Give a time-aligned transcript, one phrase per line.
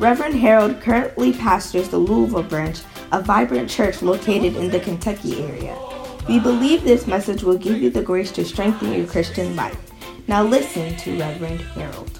[0.00, 2.80] Reverend Harold currently pastors the Louisville branch,
[3.12, 5.78] a vibrant church located in the Kentucky area.
[6.28, 9.78] We believe this message will give you the grace to strengthen your Christian life.
[10.26, 12.10] Now listen to Reverend Harold.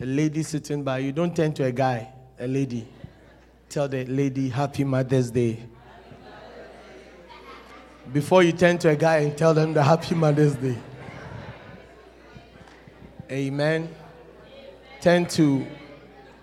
[0.00, 2.86] A lady sitting by you, don't turn to a guy, a lady.
[3.70, 5.60] Tell the lady, Happy Mother's Day.
[8.12, 10.76] Before you turn to a guy and tell them the Happy Mother's Day.
[13.30, 13.94] Amen.
[15.00, 15.66] Turn to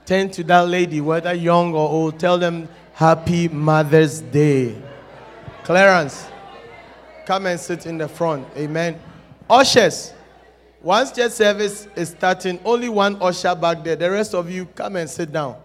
[0.05, 4.75] turn to that lady, whether young or old, tell them Happy Mother's Day.
[5.63, 6.27] Clarence,
[7.25, 8.47] come and sit in the front.
[8.57, 8.99] Amen.
[9.49, 10.13] Ushers,
[10.81, 13.95] once church service is starting, only one usher back there.
[13.95, 15.57] The rest of you come and sit down.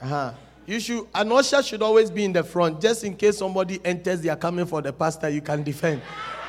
[0.00, 0.32] Uh-huh.
[0.66, 4.20] You should an usher should always be in the front, just in case somebody enters,
[4.20, 6.02] they are coming for the pastor, you can defend.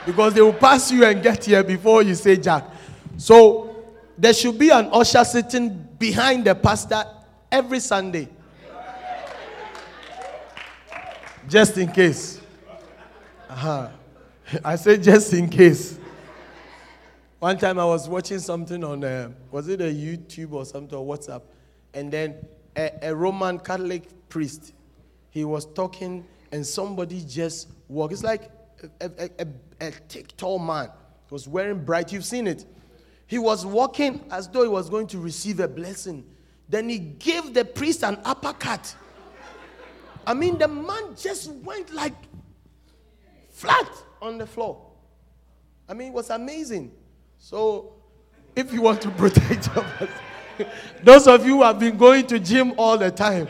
[0.06, 2.66] Because they will pass you and get here before you say Jack.
[3.18, 3.76] So
[4.18, 7.06] there should be an usher sitting behind the pastor
[7.52, 8.28] every Sunday.
[11.48, 12.42] Just in case.
[13.50, 13.90] Uh-huh.
[14.64, 16.00] I say just in case.
[17.40, 21.06] One time I was watching something on, uh, was it a YouTube or something or
[21.06, 21.42] WhatsApp?
[21.94, 22.36] And then
[22.76, 24.74] a, a Roman Catholic priest,
[25.30, 28.14] he was talking and somebody just walked.
[28.14, 28.50] It's like
[29.02, 29.48] a, a, a,
[29.88, 30.90] a thick, tall man.
[31.28, 32.14] He was wearing bright.
[32.14, 32.66] You've seen it.
[33.28, 36.26] He was walking as though he was going to receive a blessing.
[36.70, 38.96] Then he gave the priest an uppercut.
[40.26, 42.14] I mean, the man just went like
[43.50, 43.90] flat
[44.22, 44.90] on the floor.
[45.88, 46.92] I mean, it was amazing.
[47.38, 47.94] So,
[48.56, 50.10] if you want to protect yourself,
[51.04, 53.48] those of you who have been going to gym all the time,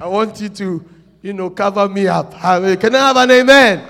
[0.00, 0.84] I want you to,
[1.22, 2.32] you know, cover me up.
[2.32, 3.88] Can I have an amen?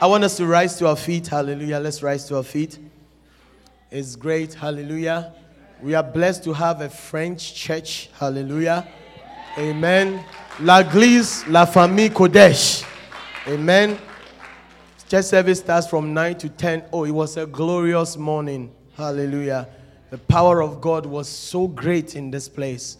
[0.00, 1.28] I want us to rise to our feet.
[1.28, 1.78] Hallelujah.
[1.78, 2.78] Let's rise to our feet.
[3.90, 4.54] It's great.
[4.54, 5.34] Hallelujah.
[5.82, 8.08] We are blessed to have a French church.
[8.16, 8.86] Hallelujah.
[9.58, 10.24] Amen.
[10.60, 12.84] L'Église, la famille Qodesh.
[13.48, 13.98] Amen.
[15.08, 16.84] Church service starts from 9 to 10.
[16.92, 18.72] Oh, it was a glorious morning.
[18.96, 19.68] Hallelujah.
[20.10, 22.96] The power of God was so great in this place.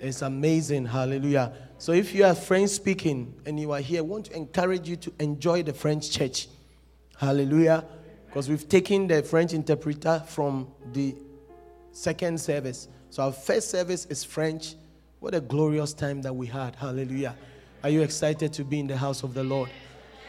[0.00, 0.86] It's amazing.
[0.86, 1.52] Hallelujah.
[1.78, 4.96] So if you are French speaking and you are here, I want to encourage you
[4.96, 6.48] to enjoy the French church.
[7.16, 7.84] Hallelujah.
[8.34, 11.14] Because we've taken the French interpreter from the
[11.92, 12.88] second service.
[13.10, 14.74] So our first service is French.
[15.20, 16.74] What a glorious time that we had.
[16.74, 17.36] Hallelujah.
[17.84, 19.70] Are you excited to be in the house of the Lord?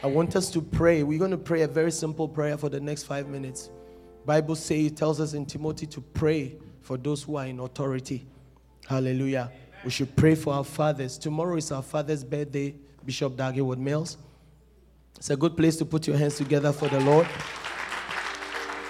[0.04, 1.02] I want us to pray.
[1.02, 3.70] We're going to pray a very simple prayer for the next five minutes.
[4.24, 8.24] Bible says it tells us in Timothy to pray for those who are in authority.
[8.86, 9.50] Hallelujah.
[9.84, 11.18] We should pray for our fathers.
[11.18, 14.16] Tomorrow is our father's birthday, Bishop Dag Heward-Mills.
[15.16, 17.26] It's a good place to put your hands together for the Lord.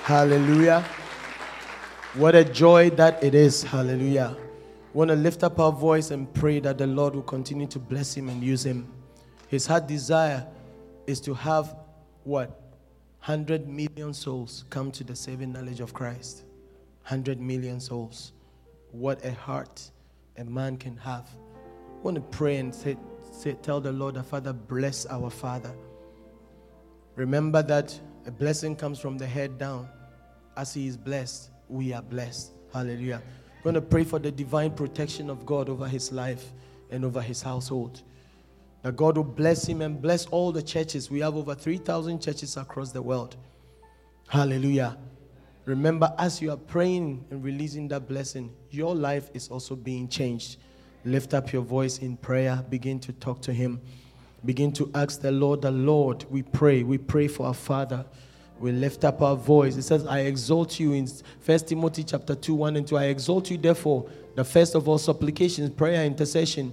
[0.07, 0.85] Hallelujah.
[2.15, 3.65] What a joy that it is.
[3.65, 4.37] Hallelujah.
[4.95, 7.81] We want to lift up our voice and pray that the Lord will continue to
[7.81, 8.87] bless him and use him.
[9.49, 10.47] His heart desire
[11.09, 11.75] is to have
[12.23, 12.51] what?
[13.25, 16.45] 100 million souls come to the saving knowledge of Christ.
[17.03, 18.31] 100 million souls.
[18.93, 19.91] What a heart
[20.37, 21.29] a man can have.
[21.35, 22.97] I want to pray and say,
[23.33, 25.75] say, tell the Lord, our Father, bless our Father.
[27.17, 29.89] Remember that a blessing comes from the head down.
[30.57, 32.53] As he is blessed, we are blessed.
[32.73, 33.23] Hallelujah.
[33.57, 36.53] I'm going to pray for the divine protection of God over his life
[36.91, 38.03] and over his household.
[38.83, 41.11] That God will bless him and bless all the churches.
[41.11, 43.37] We have over 3,000 churches across the world.
[44.29, 44.97] Hallelujah.
[45.65, 50.59] Remember, as you are praying and releasing that blessing, your life is also being changed.
[51.05, 52.65] Lift up your voice in prayer.
[52.69, 53.81] Begin to talk to Him.
[54.45, 56.85] Begin to ask the Lord, the Lord, we pray.
[56.85, 58.07] We pray for our Father.
[58.59, 59.77] We lift up our voice.
[59.77, 61.07] It says, I exalt you in
[61.41, 62.97] First Timothy chapter 2, 1 and 2.
[62.97, 66.73] I exalt you, therefore, the first of all supplications, prayer, intercession,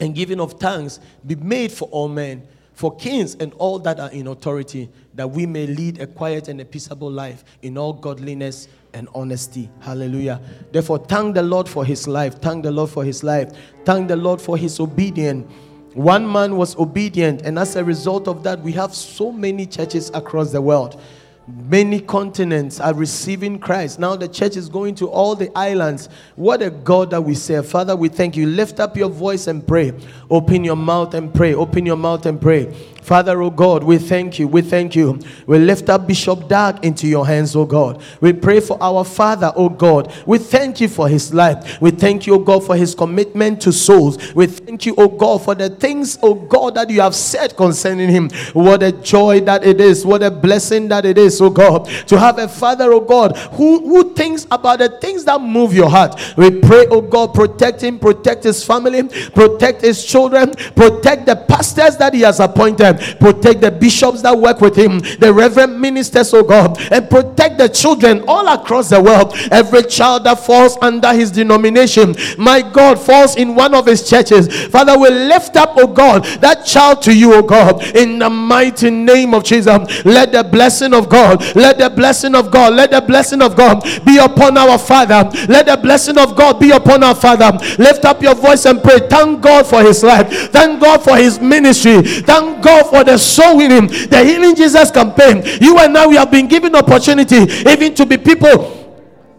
[0.00, 4.10] and giving of thanks be made for all men, for kings and all that are
[4.10, 8.68] in authority, that we may lead a quiet and a peaceable life in all godliness
[8.92, 9.70] and honesty.
[9.80, 10.40] Hallelujah.
[10.72, 12.40] Therefore, thank the Lord for his life.
[12.40, 13.50] Thank the Lord for his life.
[13.84, 15.50] Thank the Lord for his obedience.
[15.96, 20.10] One man was obedient, and as a result of that, we have so many churches
[20.12, 21.00] across the world.
[21.48, 24.00] Many continents are receiving Christ.
[24.00, 26.08] Now the church is going to all the islands.
[26.34, 27.68] What a God that we serve.
[27.68, 28.48] Father, we thank you.
[28.48, 29.92] Lift up your voice and pray.
[30.28, 31.54] Open your mouth and pray.
[31.54, 32.74] Open your mouth and pray.
[33.06, 34.48] Father, oh God, we thank you.
[34.48, 35.20] We thank you.
[35.46, 38.02] We lift up Bishop Dag into your hands, oh God.
[38.20, 40.12] We pray for our Father, oh God.
[40.26, 41.80] We thank you for his life.
[41.80, 44.34] We thank you, oh God, for his commitment to souls.
[44.34, 48.08] We thank you, oh God, for the things, oh God, that you have said concerning
[48.08, 48.28] him.
[48.54, 50.04] What a joy that it is.
[50.04, 53.80] What a blessing that it is, oh God, to have a Father, oh God, who,
[53.80, 56.20] who thinks about the things that move your heart.
[56.36, 61.96] We pray, oh God, protect him, protect his family, protect his children, protect the pastors
[61.96, 66.42] that he has appointed protect the bishops that work with him, the reverend ministers, oh
[66.42, 69.34] God, and protect the children all across the world.
[69.50, 74.66] Every child that falls under his denomination, my God, falls in one of his churches.
[74.66, 78.90] Father, we lift up, oh God, that child to you, oh God, in the mighty
[78.90, 80.04] name of Jesus.
[80.04, 83.82] Let the blessing of God, let the blessing of God, let the blessing of God
[84.04, 85.28] be upon our Father.
[85.48, 87.58] Let the blessing of God be upon our Father.
[87.78, 88.98] Lift up your voice and pray.
[89.08, 90.50] Thank God for his life.
[90.50, 92.02] Thank God for his ministry.
[92.02, 95.42] Thank God for the soul winning, the healing Jesus campaign.
[95.60, 97.36] You and I, we have been given opportunity
[97.68, 98.85] even to be people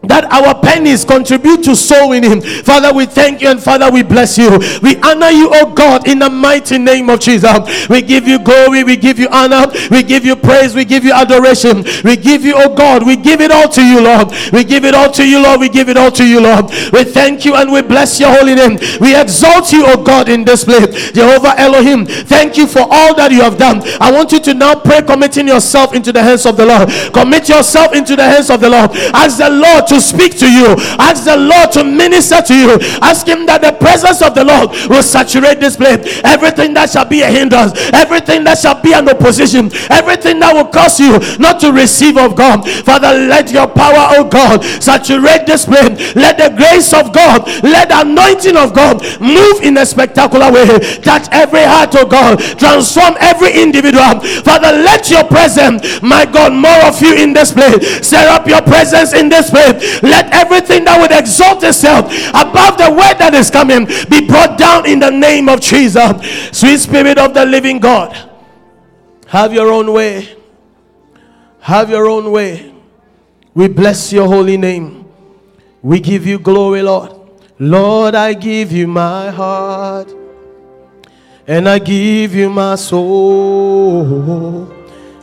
[0.07, 2.41] that our pennies contribute to sowing him.
[2.41, 4.49] Father, we thank you and Father, we bless you.
[4.81, 7.87] We honor you, oh God, in the mighty name of Jesus.
[7.89, 11.13] We give you glory, we give you honor, we give you praise, we give you
[11.13, 11.83] adoration.
[12.03, 14.29] We give you, oh God, we give it all to you, Lord.
[14.51, 15.59] We give it all to you, Lord.
[15.59, 16.65] We give it all to you, Lord.
[16.91, 18.77] We thank you and we bless your holy name.
[18.99, 21.11] We exalt you, oh God, in this place.
[21.11, 23.81] Jehovah Elohim, thank you for all that you have done.
[23.99, 26.89] I want you to now pray, committing yourself into the hands of the Lord.
[27.13, 28.91] Commit yourself into the hands of the Lord.
[29.13, 30.75] Ask the Lord to speak to you.
[30.99, 32.77] Ask the Lord to minister to you.
[33.01, 36.21] Ask Him that the presence of the Lord will saturate this place.
[36.23, 40.67] Everything that shall be a hindrance, everything that shall be an opposition, everything that will
[40.69, 42.67] cause you not to receive of God.
[42.85, 46.15] Father, let your power, oh God, saturate this place.
[46.15, 50.67] Let the grace of God, let the anointing of God move in a spectacular way.
[51.01, 52.39] Touch every heart, oh God.
[52.57, 54.19] Transform every individual.
[54.43, 58.07] Father, let your presence, my God, more of you in this place.
[58.07, 59.76] Set up your presence in this place.
[60.01, 64.85] Let everything that would exalt itself above the word that is coming be brought down
[64.85, 66.11] in the name of Jesus.
[66.51, 68.15] Sweet Spirit of the living God,
[69.27, 70.35] have your own way.
[71.59, 72.73] Have your own way.
[73.53, 75.05] We bless your holy name.
[75.81, 77.13] We give you glory, Lord.
[77.59, 80.13] Lord, I give you my heart
[81.47, 84.73] and I give you my soul.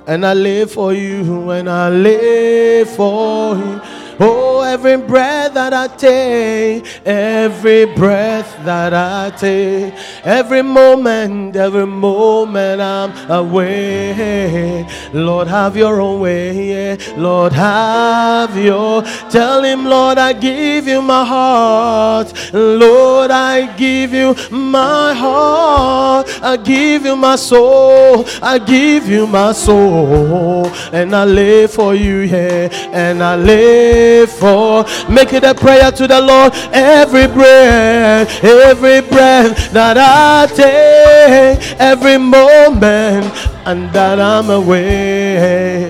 [0.06, 3.80] And I live for you, and I live for you.
[4.20, 9.92] Oh, every breath that I take, every breath that I take,
[10.24, 14.86] every moment, every moment I'm away.
[15.12, 16.96] Lord, have your own way.
[17.16, 19.02] Lord, have your.
[19.30, 22.32] Tell him, Lord, I give you my heart.
[22.52, 26.28] Lord, I give you my heart.
[26.40, 28.24] I give you my soul.
[28.40, 30.66] I give you my soul.
[30.92, 32.68] And I live for you, yeah.
[32.92, 34.84] And I live for.
[35.08, 36.52] Make it a prayer to the Lord.
[36.72, 43.32] Every breath, every breath that I take, every moment,
[43.66, 45.88] and that I'm away.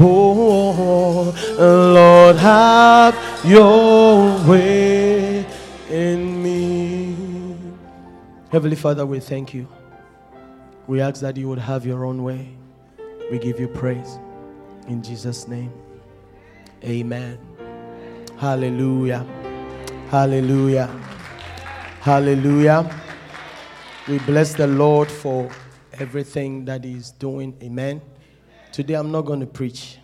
[0.00, 5.46] Oh, Lord, have your way
[5.88, 7.16] in me.
[8.50, 9.68] Heavenly Father, we thank you.
[10.86, 12.56] We ask that you would have your own way.
[13.30, 14.18] We give you praise.
[14.86, 15.72] In Jesus' name,
[16.84, 17.38] amen.
[18.36, 19.24] Hallelujah.
[20.10, 20.86] Hallelujah.
[22.00, 23.00] Hallelujah.
[24.08, 25.48] We bless the Lord for
[25.94, 27.56] everything that He's doing.
[27.62, 28.02] Amen.
[28.72, 29.98] Today I'm not going to preach.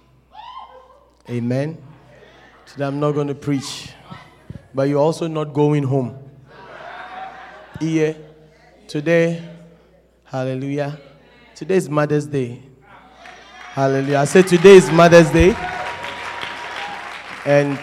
[1.29, 1.77] Amen.
[2.67, 3.91] Today I'm not going to preach.
[4.73, 6.17] But you're also not going home.
[7.81, 8.15] Yeah.
[8.87, 9.43] Today,
[10.25, 10.99] hallelujah.
[11.55, 12.63] Today is Mother's Day.
[13.73, 14.19] Hallelujah.
[14.19, 15.55] I said today is Mother's Day.
[17.45, 17.79] And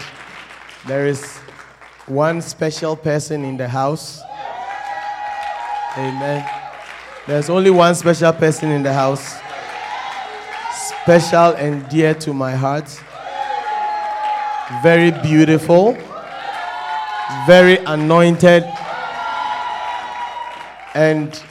[0.87, 1.37] there is
[2.05, 4.21] one special person in the house.
[5.97, 6.49] Amen.
[7.27, 9.37] There's only one special person in the house.
[11.03, 12.87] Special and dear to my heart.
[14.81, 15.97] Very beautiful.
[17.45, 18.63] Very anointed.
[20.93, 21.41] And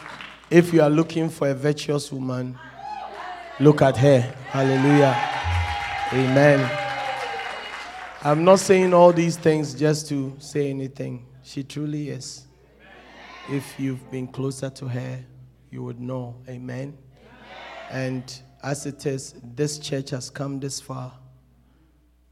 [0.50, 2.58] if you are looking for a virtuous woman,
[3.60, 4.20] look at her.
[4.50, 5.14] Hallelujah.
[6.12, 6.85] Amen.
[8.26, 11.24] I'm not saying all these things just to say anything.
[11.44, 12.44] She truly is.
[13.48, 15.24] If you've been closer to her,
[15.70, 16.34] you would know.
[16.48, 16.98] Amen.
[17.88, 18.24] And
[18.64, 21.12] as it is, this church has come this far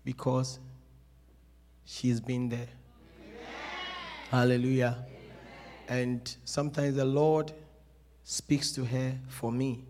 [0.04, 0.58] because
[1.84, 2.66] she's been there.
[4.32, 4.96] Hallelujah.
[5.86, 7.52] And sometimes the Lord
[8.24, 9.84] speaks to her for me.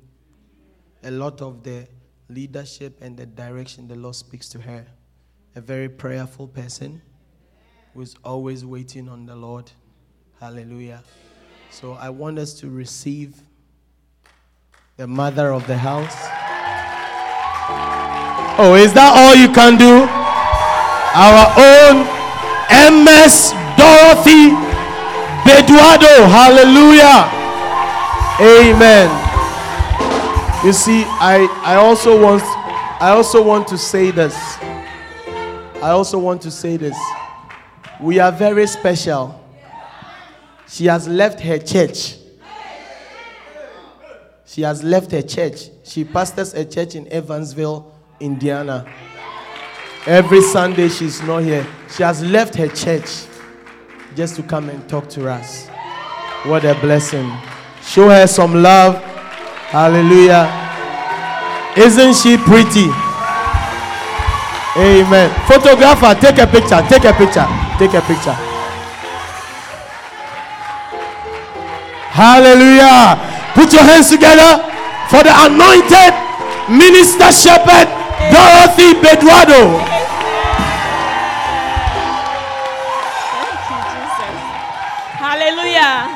[1.03, 1.89] A lot of the
[2.29, 4.87] leadership and the direction the Lord speaks to her.
[5.57, 7.01] A very prayerful person
[7.95, 9.71] who is always waiting on the Lord.
[10.41, 11.03] Hallelujah.
[11.71, 13.41] So I want us to receive
[14.97, 16.17] the mother of the house.
[18.57, 20.07] Oh, is that all you can do?
[21.15, 22.03] Our own
[23.03, 24.55] MS Dorothy
[25.47, 26.27] Beduado.
[26.31, 27.31] Hallelujah.
[28.43, 29.11] Amen.
[30.65, 32.43] You see, I, I also want
[33.01, 34.35] I also want to say this.
[35.85, 36.97] I also want to say this.
[38.01, 39.39] We are very special.
[40.67, 42.17] She has left her church.
[44.47, 45.69] She has left her church.
[45.83, 48.91] She pastors a church in Evansville, Indiana.
[50.07, 51.67] Every Sunday she's not here.
[51.95, 53.27] She has left her church
[54.17, 55.69] just to come and talk to us.
[56.47, 57.31] What a blessing.
[57.83, 59.05] Show her some love.
[59.69, 60.49] Hallelujah.
[61.77, 63.04] Isn't she pretty?
[64.77, 65.31] Amen.
[65.47, 66.83] Photographer, take a picture.
[66.89, 67.47] Take a picture.
[67.79, 68.35] Take a picture.
[72.11, 73.15] Hallelujah.
[73.55, 74.63] Put your hands together
[75.11, 76.15] for the anointed
[76.69, 77.87] minister shepherd
[78.31, 79.79] Dorothy Beduado.
[85.19, 86.09] Hallelujah.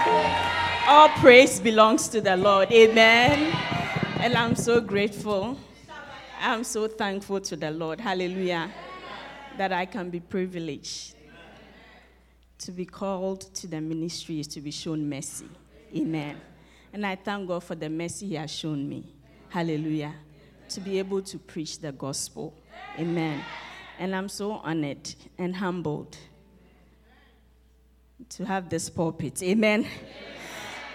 [0.88, 2.73] All praise belongs to the Lord.
[2.73, 3.53] Amen.
[4.21, 5.57] And I'm so grateful.
[6.40, 8.00] I'm so thankful to the Lord.
[8.00, 8.71] Hallelujah.
[9.57, 11.14] That I can be privileged
[12.59, 15.49] to be called to the ministry is to be shown mercy.
[15.97, 16.37] Amen.
[16.92, 19.04] And I thank God for the mercy He has shown me.
[19.49, 20.14] Hallelujah.
[20.71, 22.54] To be able to preach the gospel.
[22.99, 23.42] Amen.
[23.99, 26.16] And I'm so honored and humbled
[28.30, 29.42] to have this pulpit.
[29.42, 29.87] Amen.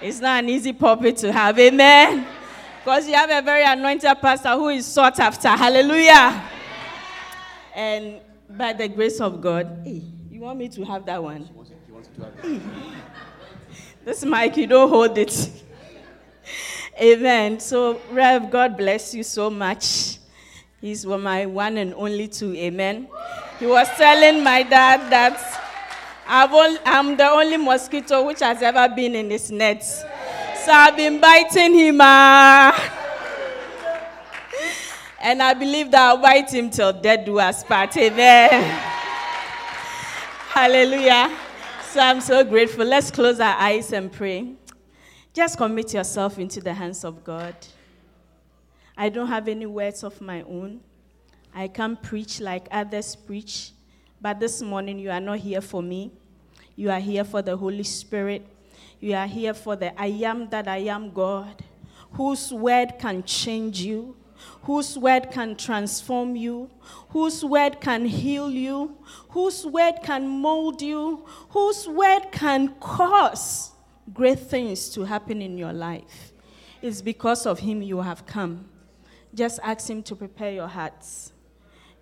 [0.01, 1.57] It's not an easy pulpit to have.
[1.57, 2.27] Amen.
[2.83, 5.47] Because you have a very anointed pastor who is sought after.
[5.47, 6.43] Hallelujah.
[7.73, 11.49] And by the grace of God, hey, you want me to have that one?
[12.41, 12.59] Hey.
[14.03, 15.49] This mic, you don't hold it.
[17.01, 17.61] Amen.
[17.61, 20.17] So, Rev, God bless you so much.
[20.81, 22.53] He's my one and only two.
[22.53, 23.07] Amen.
[23.59, 25.61] He was telling my dad that
[26.27, 29.85] i am the only mosquito which has ever been in his net.
[30.65, 31.99] So I've been biting him.
[31.99, 32.71] Uh,
[35.19, 37.97] and I believe that I'll bite him till death do us part.
[37.97, 38.49] Amen.
[40.47, 41.37] Hallelujah.
[41.81, 42.85] So I'm so grateful.
[42.85, 44.53] Let's close our eyes and pray.
[45.33, 47.55] Just commit yourself into the hands of God.
[48.95, 50.79] I don't have any words of my own.
[51.53, 53.71] I can't preach like others preach.
[54.21, 56.13] But this morning, you are not here for me.
[56.77, 58.45] You are here for the Holy Spirit.
[59.03, 61.61] You are here for the I am that I am God,
[62.13, 64.15] whose word can change you,
[64.61, 66.69] whose word can transform you,
[67.09, 68.95] whose word can heal you,
[69.31, 73.71] whose word can mold you, whose word can cause
[74.13, 76.31] great things to happen in your life.
[76.81, 78.69] It's because of him you have come.
[79.35, 81.33] Just ask him to prepare your hearts.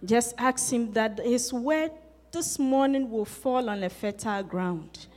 [0.06, 1.94] Just ask him that his word
[2.32, 5.08] this morning will fall on a fertile ground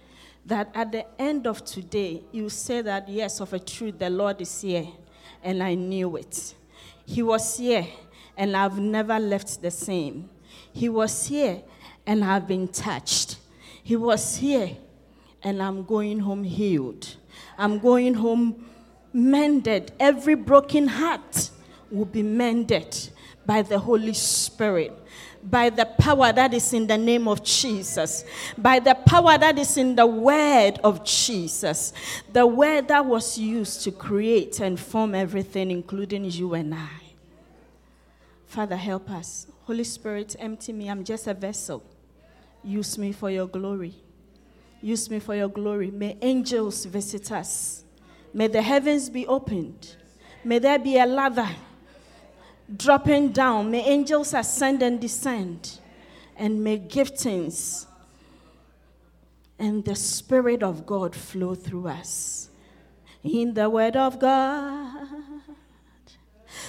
[0.47, 4.41] that at the end of today, you say that, yes, of a truth, the Lord
[4.41, 4.87] is here,
[5.43, 6.55] and I knew it.
[7.07, 7.87] He was here,
[8.37, 10.29] and I've never left the same.
[10.73, 11.63] He was here,
[12.07, 13.39] and I've been touched.
[13.83, 14.77] He was here,
[15.43, 17.17] and I'm going home healed.
[17.57, 18.67] I'm going home
[19.13, 19.93] mended.
[19.99, 21.51] Every broken heart
[21.91, 23.11] will be mended
[23.47, 24.93] by the Holy Spirit
[25.45, 28.25] by the power that is in the name of Jesus,
[28.57, 31.93] by the power that is in the word of Jesus,
[32.33, 36.89] the word that was used to create and form everything, including you and I.
[38.47, 39.47] Father, help us.
[39.65, 40.89] Holy Spirit, empty me.
[40.89, 41.83] I'm just a vessel.
[42.63, 43.95] Use me for your glory.
[44.81, 45.91] Use me for your glory.
[45.91, 47.85] May angels visit us.
[48.33, 49.97] May the heavens be opened.
[50.45, 51.49] May there be a ladder
[52.77, 53.71] dropping down.
[53.71, 55.79] May angels ascend and descend.
[56.37, 57.87] And may giftings
[59.59, 62.51] and the Spirit of God flow through us.
[63.23, 65.09] In the Word of God,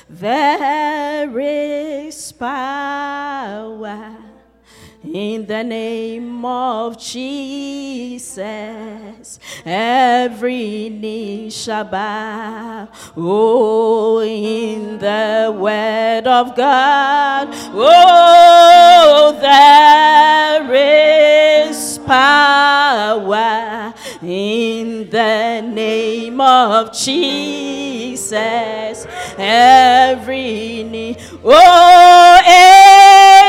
[0.09, 4.15] there is power.
[5.13, 8.35] In the name of Jesus,
[9.65, 12.89] every knee shall bow.
[13.15, 29.07] Oh, in the word of God, oh, there is power in the name of Jesus.
[29.38, 32.39] Every knee, oh,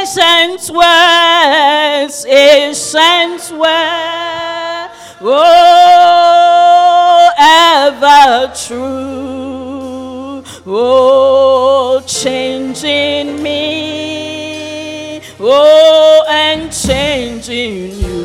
[0.02, 18.16] ancient words, ancient words, oh, ever true, oh, changing me, oh, and changing you.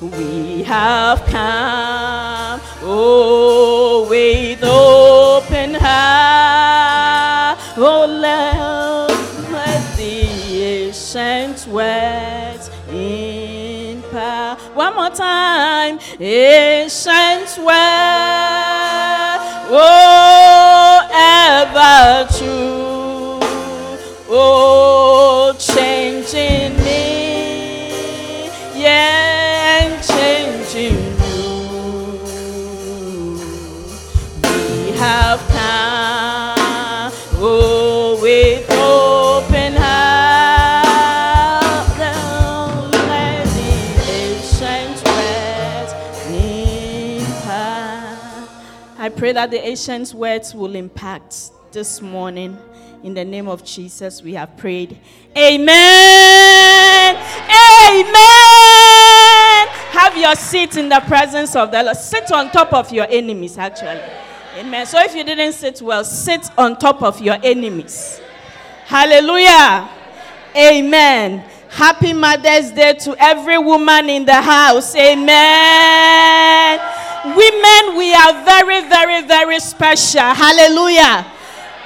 [0.00, 2.51] We have come,
[2.82, 9.08] oh, with open heart, oh, let,
[9.50, 14.56] let the ancient words in power.
[14.74, 17.72] One more time, ancient words,
[19.70, 22.31] oh, ever
[49.22, 52.58] pray that the ancient words will impact this morning.
[53.04, 54.98] In the name of Jesus, we have prayed.
[55.38, 57.14] Amen.
[57.14, 58.08] Amen.
[59.92, 61.96] Have your seat in the presence of the Lord.
[61.96, 64.02] Sit on top of your enemies, actually.
[64.58, 64.86] Amen.
[64.86, 68.20] So if you didn't sit well, sit on top of your enemies.
[68.86, 69.88] Hallelujah.
[70.56, 71.48] Amen.
[71.68, 74.96] Happy Mother's Day to every woman in the house.
[74.96, 77.01] Amen.
[77.24, 80.22] Women, we are very, very, very special.
[80.22, 81.24] Hallelujah.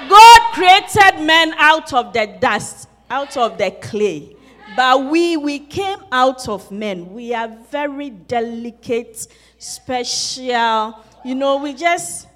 [0.08, 4.34] God created men out of the dust, out of the clay.
[4.74, 7.12] But we, we came out of men.
[7.12, 11.04] We are very delicate, special.
[11.22, 12.28] You know, we just,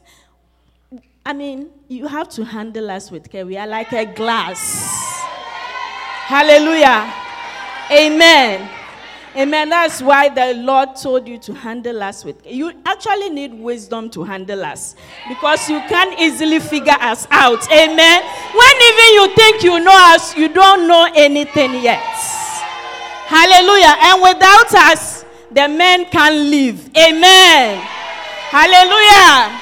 [1.24, 3.46] I mean, you have to handle us with care.
[3.46, 5.22] We are like a glass.
[6.26, 7.12] Hallelujah.
[7.90, 8.79] Amen.
[9.36, 9.68] Amen.
[9.68, 12.44] That's why the Lord told you to handle us with.
[12.44, 14.96] You actually need wisdom to handle us
[15.28, 17.70] because you can't easily figure us out.
[17.70, 18.22] Amen.
[18.22, 22.02] When even you think you know us, you don't know anything yet.
[23.26, 23.94] Hallelujah.
[24.00, 26.90] And without us, the men can live.
[26.96, 27.80] Amen.
[28.50, 29.60] Hallelujah.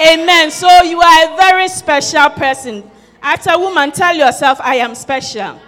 [0.00, 0.50] Amen.
[0.50, 2.90] So you are a very special person.
[3.22, 5.60] As a woman, tell yourself, I am special.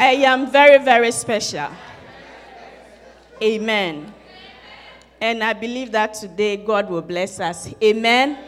[0.00, 1.68] I am very, very special.
[3.42, 4.14] Amen.
[5.20, 7.74] And I believe that today God will bless us.
[7.82, 8.38] Amen.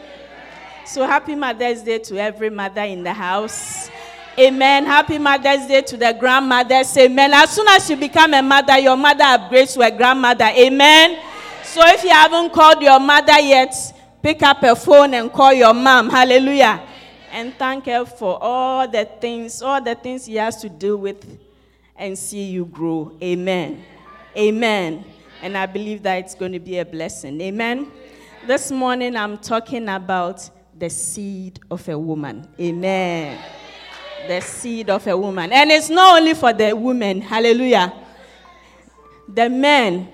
[0.85, 3.89] So happy Mother's Day to every mother in the house.
[4.39, 4.85] Amen.
[4.85, 6.95] Happy Mother's Day to the grandmothers.
[6.97, 7.33] Amen.
[7.33, 10.45] As soon as you become a mother, your mother upgrades to a grandmother.
[10.45, 11.19] Amen.
[11.63, 13.73] So if you haven't called your mother yet,
[14.21, 16.09] pick up a phone and call your mom.
[16.09, 16.81] Hallelujah.
[17.31, 21.37] And thank her for all the things, all the things he has to do with
[21.97, 23.11] and see you grow.
[23.21, 23.83] Amen.
[24.37, 25.05] Amen.
[25.41, 27.39] And I believe that it's going to be a blessing.
[27.39, 27.91] Amen.
[28.45, 32.47] This morning I'm talking about the seed of a woman.
[32.59, 33.39] Amen.
[34.27, 35.53] The seed of a woman.
[35.53, 37.21] And it's not only for the women.
[37.21, 37.93] Hallelujah.
[39.29, 40.11] The men,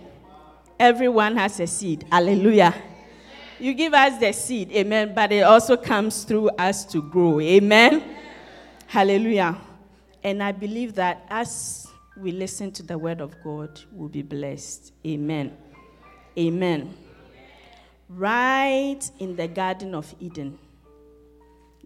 [0.80, 2.06] everyone has a seed.
[2.12, 2.76] Hallelujah.
[3.60, 4.72] You give us the seed.
[4.72, 5.14] Amen.
[5.16, 7.40] But it also comes through us to grow.
[7.40, 8.04] Amen.
[8.86, 9.58] Hallelujah.
[10.24, 11.81] And I believe that as
[12.22, 14.94] we listen to the word of God, we'll be blessed.
[15.06, 15.58] Amen.
[16.38, 16.94] Amen.
[18.08, 20.60] Right in the Garden of Eden,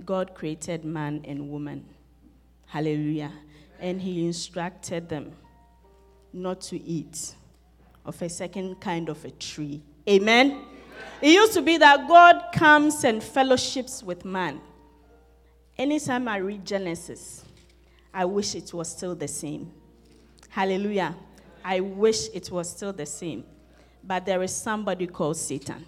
[0.03, 1.85] God created man and woman.
[2.65, 3.31] Hallelujah.
[3.79, 5.31] And He instructed them
[6.33, 7.35] not to eat
[8.05, 9.81] of a second kind of a tree.
[10.07, 10.63] Amen.
[11.21, 14.59] It used to be that God comes and fellowships with man.
[15.77, 17.45] Anytime I read Genesis,
[18.13, 19.71] I wish it was still the same.
[20.55, 21.13] Hallelujah.
[21.65, 23.43] I wish it was still the same.
[24.01, 25.85] But there is somebody called Satan.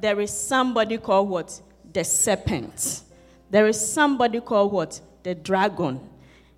[0.00, 1.60] There is somebody called what?
[1.92, 3.02] The serpent.
[3.50, 4.98] There is somebody called what?
[5.22, 6.00] The dragon.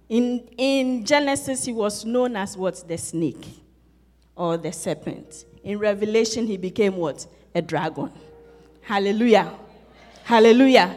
[0.09, 2.87] In, in Genesis, he was known as what?
[2.87, 3.49] The snake
[4.37, 5.45] or the serpent.
[5.65, 7.27] In Revelation, he became what?
[7.53, 8.13] A dragon.
[8.83, 9.53] Hallelujah.
[10.23, 10.97] Hallelujah.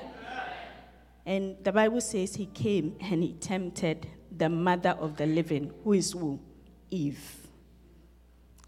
[1.26, 4.06] And the Bible says he came and he tempted
[4.40, 6.40] the mother of the living, who is who?
[6.90, 7.22] Eve,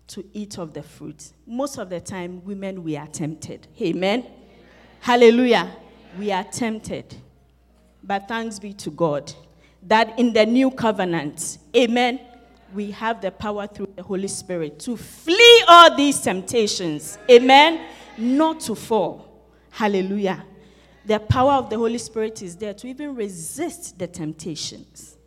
[0.08, 1.32] to eat of the fruit.
[1.48, 3.68] Most of the time, women, we are tempted.
[3.82, 4.20] Amen?
[4.20, 4.32] Amen.
[5.00, 5.76] Hallelujah.
[6.20, 7.16] We are tempted.
[8.04, 9.34] But thanks be to God
[9.84, 12.20] that in the new covenant, amen,
[12.74, 17.18] we have the power through the Holy Spirit to flee all these temptations.
[17.30, 17.88] Amen.
[18.18, 19.48] Not to fall.
[19.72, 20.46] Hallelujah.
[21.06, 25.18] The power of the Holy Spirit is there to even resist the temptations.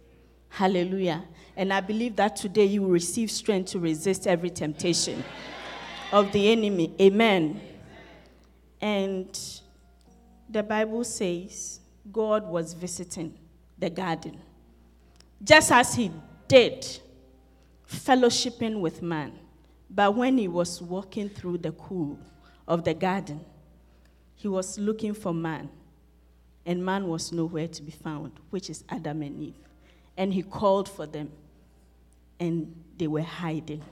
[0.55, 1.25] Hallelujah.
[1.57, 5.25] And I believe that today you will receive strength to resist every temptation
[6.13, 6.95] of the enemy.
[7.01, 7.61] Amen.
[8.81, 9.37] And
[10.49, 11.81] the Bible says
[12.13, 13.37] God was visiting
[13.77, 14.39] the garden,
[15.43, 16.13] just as He
[16.47, 16.87] did,
[17.91, 19.33] fellowshipping with man.
[19.91, 22.17] But when He was walking through the cool
[22.69, 23.41] of the garden,
[24.37, 25.69] He was looking for man,
[26.65, 29.64] and man was nowhere to be found, which is Adam and Eve.
[30.17, 31.31] And He called for them,
[32.39, 33.83] and they were hiding.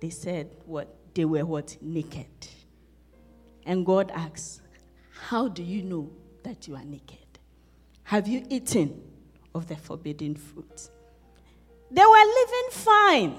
[0.00, 0.94] They said, What?
[1.14, 1.76] They were what?
[1.80, 2.26] Naked.
[3.64, 4.60] And God asks,
[5.28, 6.10] How do you know
[6.42, 7.18] that you are naked?
[8.04, 9.02] Have you eaten
[9.54, 10.88] of the forbidden fruit?
[11.90, 13.36] They were living fine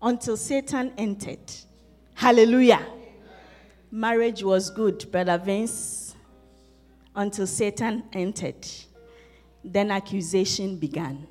[0.00, 1.52] until Satan entered.
[2.14, 2.86] Hallelujah.
[3.90, 6.14] Marriage was good, Brother Vince,
[7.14, 8.66] until Satan entered.
[9.62, 11.26] Then accusation began.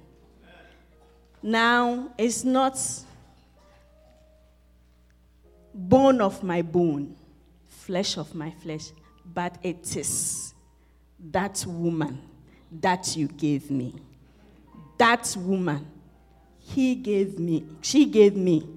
[1.42, 2.78] Now it's not
[5.74, 7.16] bone of my bone,
[7.68, 8.92] flesh of my flesh,
[9.34, 10.54] but it is
[11.32, 12.22] that woman
[12.72, 13.96] that you gave me.
[14.98, 15.88] That woman,
[16.60, 18.68] he gave me, she gave me,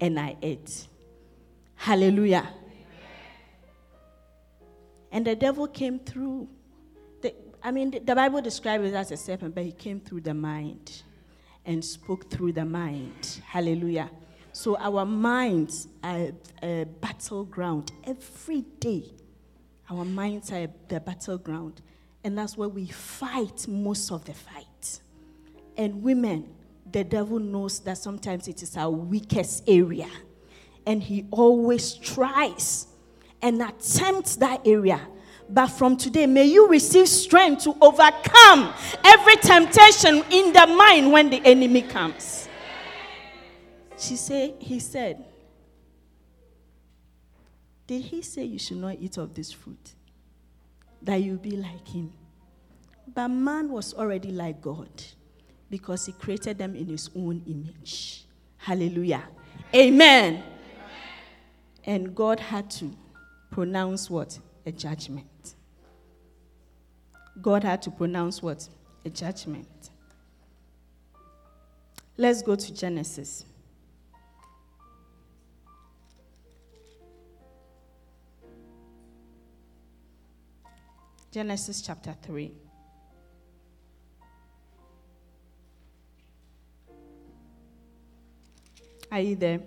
[0.00, 0.86] and I ate.
[1.76, 2.48] Hallelujah.
[5.10, 6.48] And the devil came through.
[7.62, 11.02] I mean, the Bible describes it as a serpent, but he came through the mind
[11.64, 13.40] and spoke through the mind.
[13.44, 14.10] Hallelujah.
[14.52, 16.30] So our minds are
[16.62, 19.12] a battleground every day.
[19.90, 21.82] Our minds are the battleground.
[22.24, 25.00] And that's where we fight most of the fight.
[25.76, 26.48] And women,
[26.90, 30.08] the devil knows that sometimes it is our weakest area.
[30.86, 32.86] And he always tries
[33.42, 35.00] and attempts that area.
[35.48, 41.30] But from today, may you receive strength to overcome every temptation in the mind when
[41.30, 42.48] the enemy comes.
[43.96, 45.24] She said, he said,
[47.86, 49.94] Did he say you should not eat of this fruit?
[51.02, 52.12] that you be like him.
[53.14, 54.90] But man was already like God
[55.70, 58.24] because he created them in his own image.
[58.58, 59.24] Hallelujah.
[59.74, 60.34] Amen.
[60.34, 60.44] Amen.
[61.84, 62.94] And God had to
[63.50, 64.38] pronounce what?
[64.68, 65.54] A judgment.
[67.40, 68.68] God had to pronounce what?
[69.02, 69.88] A judgment.
[72.18, 73.46] Let's go to Genesis.
[81.32, 82.52] Genesis chapter 3.
[89.10, 89.60] Are you there?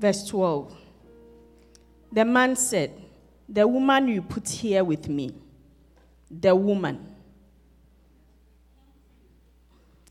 [0.00, 0.87] Verse 12.
[2.12, 2.92] The man said,
[3.48, 5.34] The woman you put here with me,
[6.30, 7.14] the woman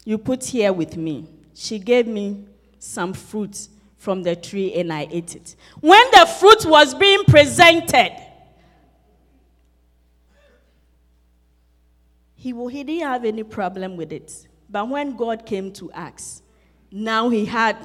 [0.05, 2.45] you put here with me, she gave me
[2.79, 5.55] some fruit from the tree and I ate it.
[5.81, 8.15] When the fruit was being presented,
[12.35, 14.47] he, he didn't have any problem with it.
[14.69, 16.43] But when God came to ask,
[16.91, 17.77] now he had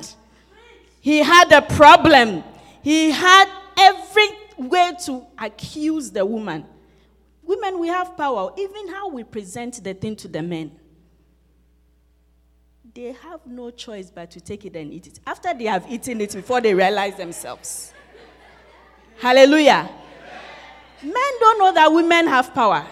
[1.01, 2.44] he had a problem.
[2.83, 6.64] He had every way to accuse the woman.
[7.42, 8.52] Women, we have power.
[8.56, 10.72] Even how we present the thing to the men.
[12.94, 15.20] They have no choice but to take it and eat it.
[15.26, 17.92] After they have eaten it, before they realize themselves.
[19.18, 19.88] Hallelujah.
[21.02, 22.87] Men don't know that women have power.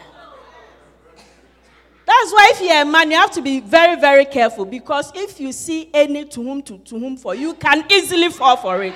[2.06, 5.38] That's why if you're a man, you have to be very, very careful because if
[5.38, 8.94] you see any to whom to, to whom for, you can easily fall for it.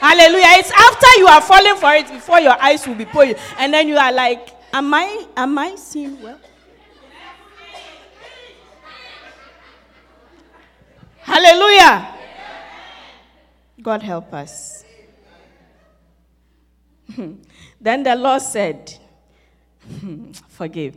[0.00, 0.58] Hallelujah.
[0.58, 3.34] It's after you are falling for it before your eyes will be pulling.
[3.58, 6.38] And then you are like, Am I am I seeing well?
[11.20, 12.14] Hallelujah.
[13.82, 14.84] God help us.
[17.80, 18.94] then the Lord said,
[20.48, 20.96] Forgive.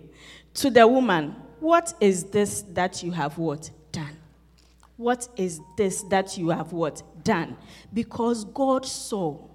[0.56, 3.70] To the woman, what is this that you have what?
[3.92, 4.18] Done.
[4.98, 7.02] What is this that you have what?
[7.24, 7.58] Done.
[7.94, 9.48] Because God saw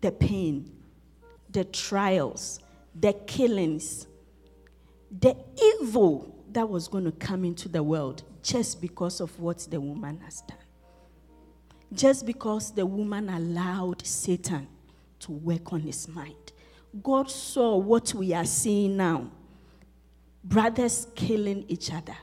[0.00, 0.70] the pain,
[1.50, 2.60] the trials,
[2.98, 4.06] the killings,
[5.20, 5.36] the
[5.80, 10.20] evil that was going to come into the world just because of what the woman
[10.20, 10.58] has done.
[11.92, 14.68] Just because the woman allowed Satan
[15.20, 16.52] to work on his mind.
[17.02, 19.30] God saw what we are seeing now
[20.46, 22.16] brothers killing each other,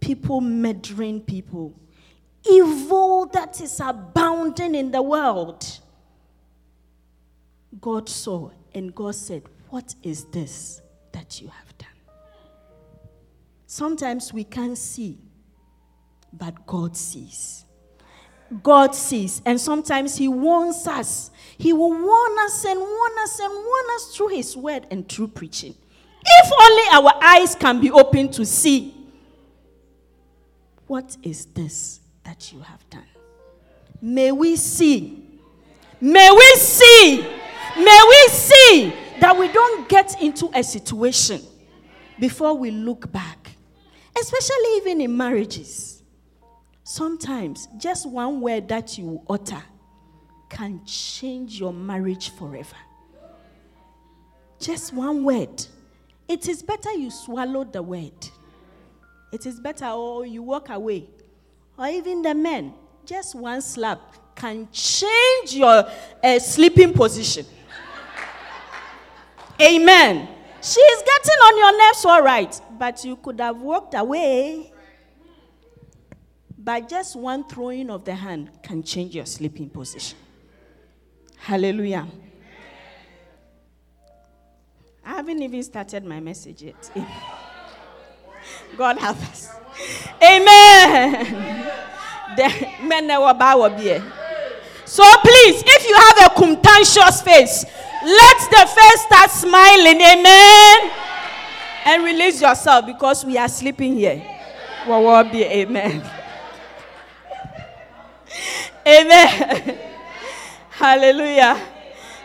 [0.00, 1.72] people murdering people,
[2.50, 5.64] evil that is abounding in the world.
[7.80, 10.80] God saw and God said, What is this
[11.12, 11.88] that you have done?
[13.66, 15.18] Sometimes we can't see,
[16.32, 17.64] but God sees.
[18.62, 21.30] God sees, and sometimes He warns us.
[21.58, 25.28] He will warn us and warn us and warn us through His word and through
[25.28, 25.74] preaching.
[26.24, 28.94] If only our eyes can be open to see.
[30.86, 33.06] What is this that you have done?
[34.02, 35.24] May we see.
[36.00, 37.22] May we see.
[37.76, 41.40] May we see that we don't get into a situation
[42.18, 43.56] before we look back,
[44.20, 46.02] especially even in marriages.
[46.84, 49.62] Sometimes just one word that you utter
[50.48, 52.76] can change your marriage forever.
[54.58, 55.64] Just one word.
[56.28, 58.28] It is better you swallow the word.
[59.32, 61.08] It is better, or you walk away.
[61.78, 62.72] Or even the men,
[63.04, 64.00] just one slap
[64.34, 65.88] can change your
[66.22, 67.46] uh, sleeping position.
[69.60, 70.28] Amen.
[70.62, 74.72] She is getting on your nerves, all right, but you could have walked away.
[76.58, 80.18] But just one throwing of the hand can change your sleeping position.
[81.36, 82.06] Hallelujah.
[85.04, 86.90] I haven't even started my message yet.
[88.76, 89.48] God help us.
[90.22, 91.66] Amen.
[94.84, 97.64] So please, if you have a contentious face,
[98.04, 100.00] let the face start smiling.
[100.00, 100.90] Amen.
[101.86, 104.22] And release yourself because we are sleeping here.
[104.86, 106.02] Amen.
[108.86, 109.78] Amen.
[110.70, 111.60] Hallelujah.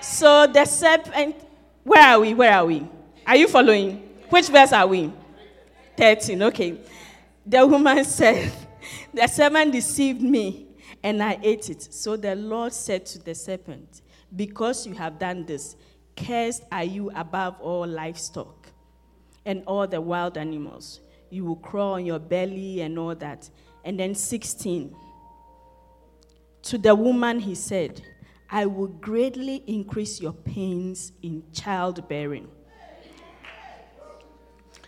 [0.02, 1.36] So the serpent,
[1.84, 2.34] where are we?
[2.34, 2.86] Where are we?
[3.26, 3.98] Are you following?
[4.30, 5.12] Which verse are we?
[5.98, 6.44] 13.
[6.44, 6.78] Okay.
[7.45, 8.51] The woman said,
[9.13, 10.67] The serpent deceived me
[11.04, 11.93] and I ate it.
[11.93, 14.01] So the Lord said to the serpent,
[14.36, 15.75] Because you have done this,
[16.15, 18.67] cursed are you above all livestock
[19.45, 21.01] and all the wild animals.
[21.30, 23.49] You will crawl on your belly and all that.
[23.84, 24.95] And then 16.
[26.63, 28.01] To the woman, he said,
[28.49, 32.49] I will greatly increase your pains in childbearing.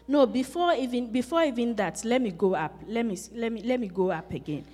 [0.08, 2.82] No, before even before even that, let me go up.
[2.88, 4.66] Let me let me let me go up again.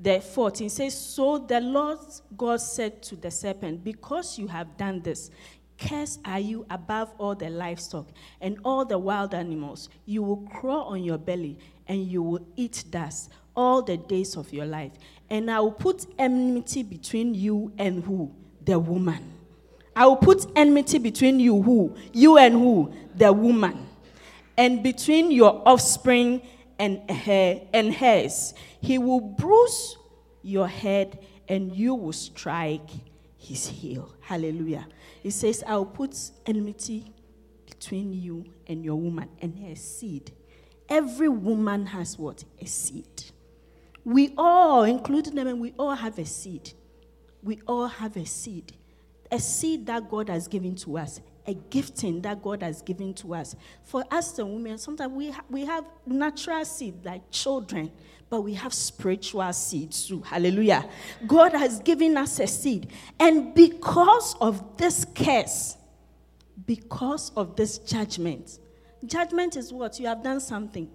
[0.00, 1.98] The 14 says, So the Lord
[2.36, 5.30] God said to the serpent, Because you have done this,
[5.76, 8.06] cursed are you above all the livestock
[8.40, 9.88] and all the wild animals.
[10.06, 14.52] You will crawl on your belly and you will eat dust all the days of
[14.52, 14.92] your life.
[15.30, 18.32] And I will put enmity between you and who?
[18.64, 19.32] The woman.
[19.96, 21.96] I will put enmity between you who?
[22.12, 22.92] You and who?
[23.16, 23.87] The woman.
[24.58, 26.42] And between your offspring
[26.78, 28.54] and her and hers.
[28.80, 29.96] He will bruise
[30.42, 32.88] your head and you will strike
[33.36, 34.14] his heel.
[34.20, 34.86] Hallelujah.
[35.22, 36.16] He says, I'll put
[36.46, 37.12] enmity
[37.66, 40.32] between you and your woman and her seed.
[40.88, 42.44] Every woman has what?
[42.60, 43.24] A seed.
[44.04, 46.72] We all, including them, and we all have a seed.
[47.42, 48.72] We all have a seed.
[49.30, 53.34] A seed that God has given to us, a gifting that God has given to
[53.34, 53.56] us.
[53.82, 57.90] For us, the women, sometimes we, ha- we have natural seed like children,
[58.30, 60.20] but we have spiritual seeds too.
[60.20, 60.88] Hallelujah.
[61.26, 62.92] God has given us a seed.
[63.18, 65.76] And because of this curse,
[66.66, 68.58] because of this judgment,
[69.04, 69.98] judgment is what?
[69.98, 70.88] You have done something,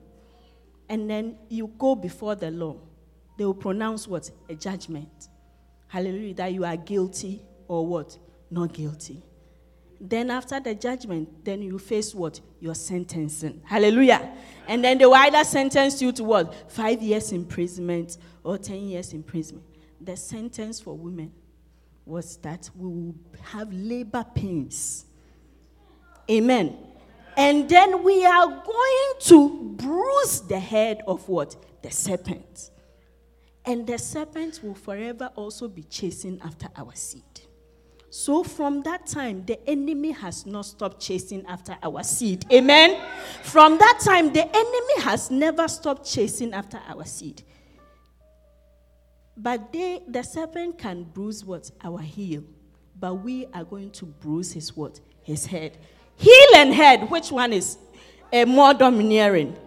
[0.88, 2.78] and then you go before the law
[3.38, 4.30] they will pronounce what?
[4.50, 5.30] A judgment.
[5.88, 6.36] Hallelujah.
[6.36, 8.18] That you are guilty or what?
[8.52, 9.24] Not guilty.
[10.00, 12.40] Then after the judgment, then you face what?
[12.60, 13.62] Your sentencing.
[13.64, 14.34] Hallelujah.
[14.68, 16.72] And then they will either sentence you to what?
[16.72, 19.66] Five years imprisonment or ten years imprisonment.
[20.02, 21.32] The sentence for women
[22.06, 25.06] was that we will have labor pains.
[26.30, 26.78] Amen.
[27.38, 31.56] And then we are going to bruise the head of what?
[31.82, 32.72] The serpent.
[33.66, 37.24] And the serpent will forever also be chasing after our seed.
[38.13, 42.45] So from that time, the enemy has not stopped chasing after our seed.
[42.54, 43.02] Amen.
[43.41, 47.41] From that time, the enemy has never stopped chasing after our seed.
[49.36, 51.71] But they, the serpent can bruise what?
[51.84, 52.43] Our heel.
[52.99, 54.99] But we are going to bruise his what?
[55.23, 55.80] His head.
[56.15, 57.80] Heel and head, which one is
[58.32, 59.58] uh, more domineering?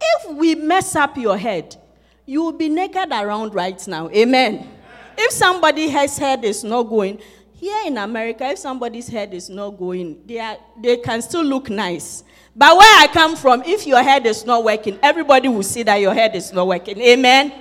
[0.00, 1.76] If we mess up your head,
[2.24, 4.08] you will be naked around right now.
[4.08, 4.73] Amen.
[5.16, 7.20] If somebody has head is not going,
[7.54, 11.70] here in America, if somebody's head is not going, they, are, they can still look
[11.70, 12.24] nice.
[12.54, 15.96] But where I come from, if your head is not working, everybody will see that
[15.96, 17.00] your head is not working.
[17.00, 17.52] Amen.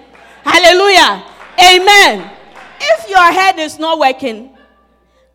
[0.44, 1.26] Hallelujah.
[1.60, 2.32] Amen.
[2.80, 4.56] If your head is not working,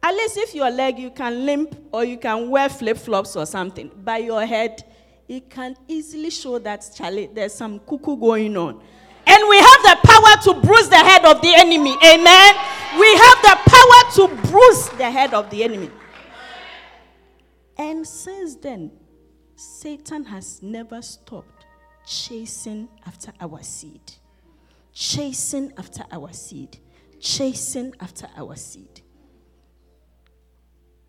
[0.02, 3.46] at least if your leg, you can limp or you can wear flip flops or
[3.46, 3.90] something.
[4.04, 4.84] By your head,
[5.26, 8.80] it can easily show that Charlie, there's some cuckoo going on.
[9.28, 11.96] And we have the power to bruise the head of the enemy.
[12.02, 12.54] Amen.
[12.98, 15.90] We have the power to bruise the head of the enemy.
[17.76, 18.90] And since then,
[19.54, 21.66] Satan has never stopped
[22.06, 24.00] chasing after our seed.
[24.92, 26.78] Chasing after our seed.
[27.20, 29.02] Chasing after our seed.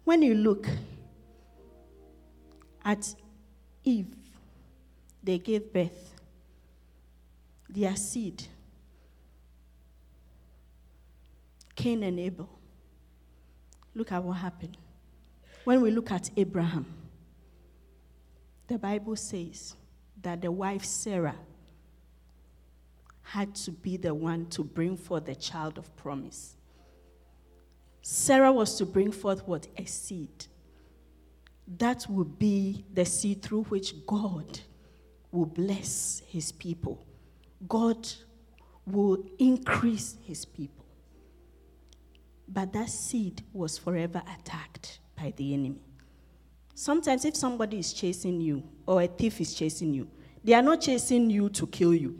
[0.04, 0.68] When you look
[2.84, 3.16] at
[3.84, 4.14] Eve,
[5.24, 6.19] they gave birth
[7.70, 8.44] their seed.
[11.76, 12.50] Cain and Abel.
[13.96, 14.78] Look at what happened.
[15.64, 16.86] When we look at Abraham,
[18.68, 19.76] the Bible says
[20.22, 21.36] that the wife Sarah
[23.22, 26.56] had to be the one to bring forth the child of promise.
[28.02, 29.68] Sarah was to bring forth what?
[29.78, 30.48] A seed.
[31.78, 34.60] That would be the seed through which God
[35.32, 37.06] will bless his people.
[37.68, 38.08] God
[38.86, 40.86] will increase his people.
[42.48, 45.82] But that seed was forever attacked by the enemy.
[46.74, 50.08] Sometimes, if somebody is chasing you or a thief is chasing you,
[50.44, 52.18] they are not chasing you to kill you,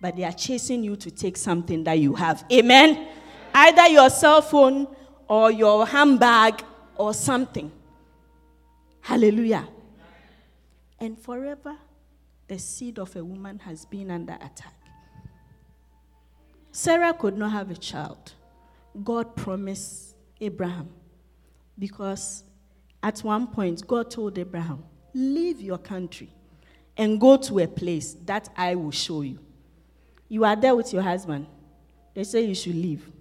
[0.00, 2.44] but they are chasing you to take something that you have.
[2.52, 3.08] Amen?
[3.54, 4.86] Either your cell phone
[5.26, 6.62] or your handbag
[6.96, 7.72] or something.
[9.00, 9.66] Hallelujah.
[10.98, 11.76] And forever
[12.50, 14.74] the seed of a woman has been under attack.
[16.72, 18.32] Sarah could not have a child.
[19.04, 20.88] God promised Abraham
[21.78, 22.42] because
[23.04, 24.82] at one point God told Abraham,
[25.14, 26.28] Leave your country
[26.96, 29.38] and go to a place that I will show you.
[30.28, 31.46] You are there with your husband.
[32.14, 33.12] They say you should leave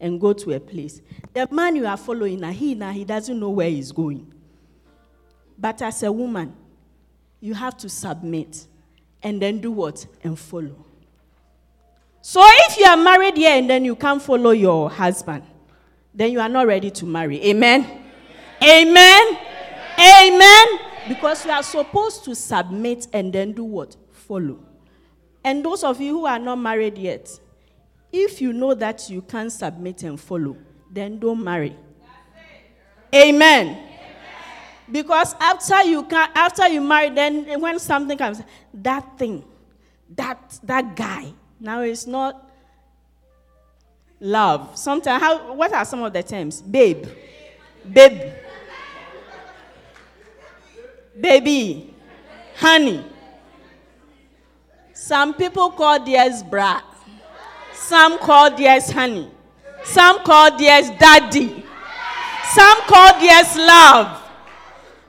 [0.00, 1.00] and go to a place.
[1.32, 4.34] The man you are following, he now he doesn't know where he's going.
[5.56, 6.56] But as a woman,
[7.38, 8.66] you have to submit
[9.22, 10.06] and then do what?
[10.22, 10.84] And follow.
[12.20, 15.44] So if you are married here and then you can't follow your husband,
[16.14, 17.42] then you are not ready to marry.
[17.44, 17.84] Amen?
[18.62, 19.38] Amen?
[19.98, 20.66] Amen?
[21.08, 23.96] Because you are supposed to submit and then do what?
[24.12, 24.58] Follow.
[25.44, 27.28] And those of you who are not married yet,
[28.12, 30.56] if you know that you can't submit and follow,
[30.90, 31.76] then don't marry.
[33.14, 33.91] Amen.
[34.90, 38.42] Because after you can, after you marry, then when something comes,
[38.74, 39.44] that thing,
[40.14, 42.50] that that guy, now it's not
[44.20, 44.76] love.
[44.76, 46.60] Sometimes, how, what are some of the terms?
[46.60, 47.06] Babe,
[47.90, 48.32] babe,
[51.20, 51.94] baby,
[52.56, 53.04] honey.
[54.94, 56.80] Some people call theirs bra.
[57.72, 59.30] Some call theirs honey.
[59.84, 61.64] Some call theirs daddy.
[62.52, 64.21] Some call theirs love.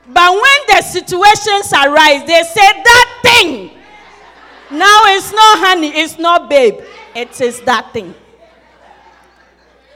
[0.08, 3.72] But when the situations arise, they say that thing.
[4.72, 6.82] Now it's not honey, it's not babe.
[7.16, 8.14] It is that thing.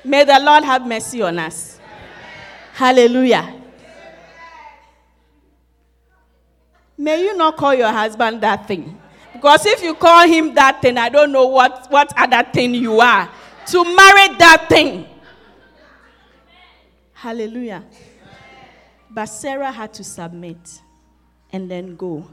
[0.04, 1.80] May the Lord have mercy on us.
[2.74, 3.54] Hallelujah.
[6.98, 8.98] May you not call your husband that thing.
[9.34, 13.00] Because if you call him that thing, I don't know what, what other thing you
[13.00, 13.30] are.
[13.67, 15.06] To marry that thing.
[17.13, 17.84] Hallelujah.
[19.10, 20.82] But Sarah had to submit
[21.52, 22.30] and then go.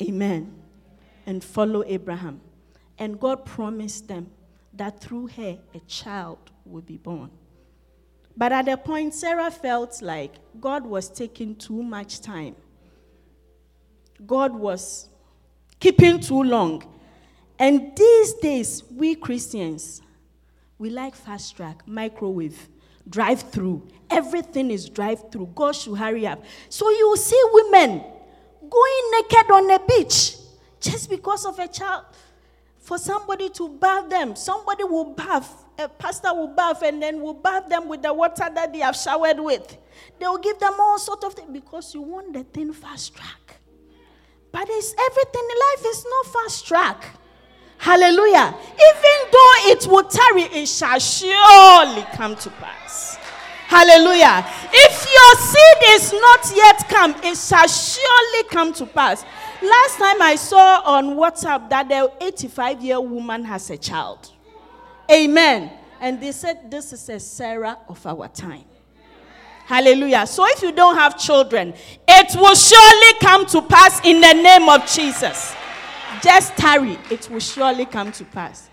[0.00, 0.54] Amen.
[1.26, 2.40] And follow Abraham.
[2.98, 4.30] And God promised them
[4.74, 7.30] that through her a child would be born.
[8.36, 12.54] But at the point, Sarah felt like God was taking too much time.
[14.26, 15.08] God was
[15.80, 16.82] keeping too long.
[17.58, 20.02] And these days, we Christians,
[20.78, 22.68] we like fast track, microwave
[23.08, 23.86] drive through.
[24.10, 25.50] Everything is drive through.
[25.54, 26.44] God should hurry up.
[26.68, 28.02] So you see women
[28.68, 30.36] going naked on the beach
[30.80, 32.04] just because of a child.
[32.78, 35.64] For somebody to bath them, somebody will bath.
[35.78, 38.96] A pastor will bath and then will bath them with the water that they have
[38.96, 39.76] showered with.
[40.18, 43.60] They will give them all sort of things because you want the thing fast track.
[44.52, 47.04] But it's everything in life is not fast track.
[47.78, 48.54] Hallelujah.
[48.72, 53.18] Even though it will tarry, it shall surely come to pass.
[53.66, 54.44] Hallelujah.
[54.72, 59.24] If your seed is not yet come, it shall surely come to pass.
[59.62, 64.32] Last time I saw on WhatsApp that the 85 year woman has a child.
[65.10, 65.72] Amen.
[66.00, 68.64] And they said, This is a Sarah of our time.
[69.66, 70.26] Hallelujah.
[70.28, 71.74] So if you don't have children,
[72.06, 75.56] it will surely come to pass in the name of Jesus.
[76.22, 78.70] Just tarry, it will surely come to pass.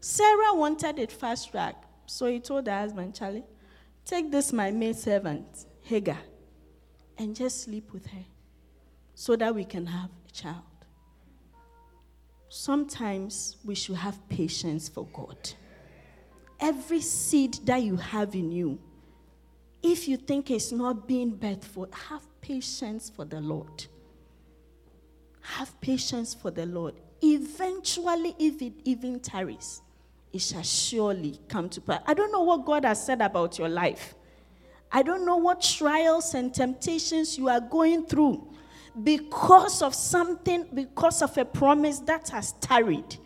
[0.00, 1.74] Sarah wanted it fast track,
[2.06, 3.44] so he told her husband, Charlie,
[4.04, 6.18] take this, my maid servant, Hagar,
[7.18, 8.24] and just sleep with her
[9.14, 10.62] so that we can have a child.
[12.48, 15.52] Sometimes we should have patience for God.
[16.58, 18.78] Every seed that you have in you,
[19.82, 23.86] if you think it's not being birthed for, have patience for the Lord.
[25.42, 26.94] Have patience for the Lord.
[27.22, 29.82] Eventually, if it even tarries,
[30.32, 32.02] it shall surely come to pass.
[32.06, 34.14] I don't know what God has said about your life.
[34.92, 38.46] I don't know what trials and temptations you are going through
[39.02, 43.16] because of something, because of a promise that has tarried.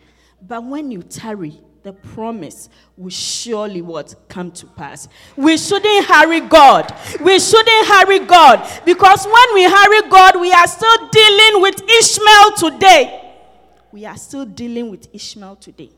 [0.43, 5.07] But when you tarry, the promise will surely what come to pass.
[5.37, 6.93] We shouldn't hurry God.
[7.21, 12.53] We shouldn't hurry God because when we hurry God, we are still dealing with Ishmael
[12.57, 13.21] today.
[13.93, 15.91] We are still dealing with Ishmael today.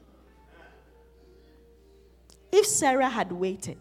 [2.50, 3.78] If Sarah had waited,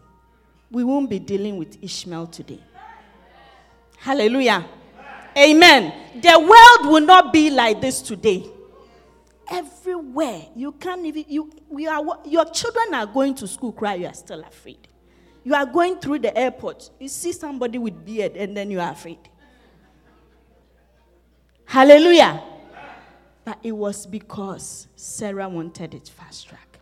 [0.71, 2.61] we won't be dealing with Ishmael today.
[3.97, 4.63] Hallelujah.
[5.35, 6.21] Amen.
[6.21, 8.51] The world will not be like this today.
[9.49, 14.07] Everywhere you can't even you we are your children are going to school cry you
[14.07, 14.87] are still afraid.
[15.43, 18.91] You are going through the airport, you see somebody with beard and then you are
[18.91, 19.19] afraid.
[21.65, 22.41] Hallelujah.
[23.43, 26.79] But it was because Sarah wanted it fast track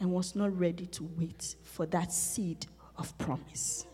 [0.00, 2.66] and was not ready to wait for that seed
[2.96, 3.86] of promise.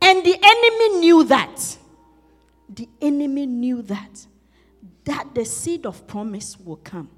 [0.00, 1.78] And the enemy knew that.
[2.68, 4.26] The enemy knew that.
[5.04, 7.10] That the seed of promise will come.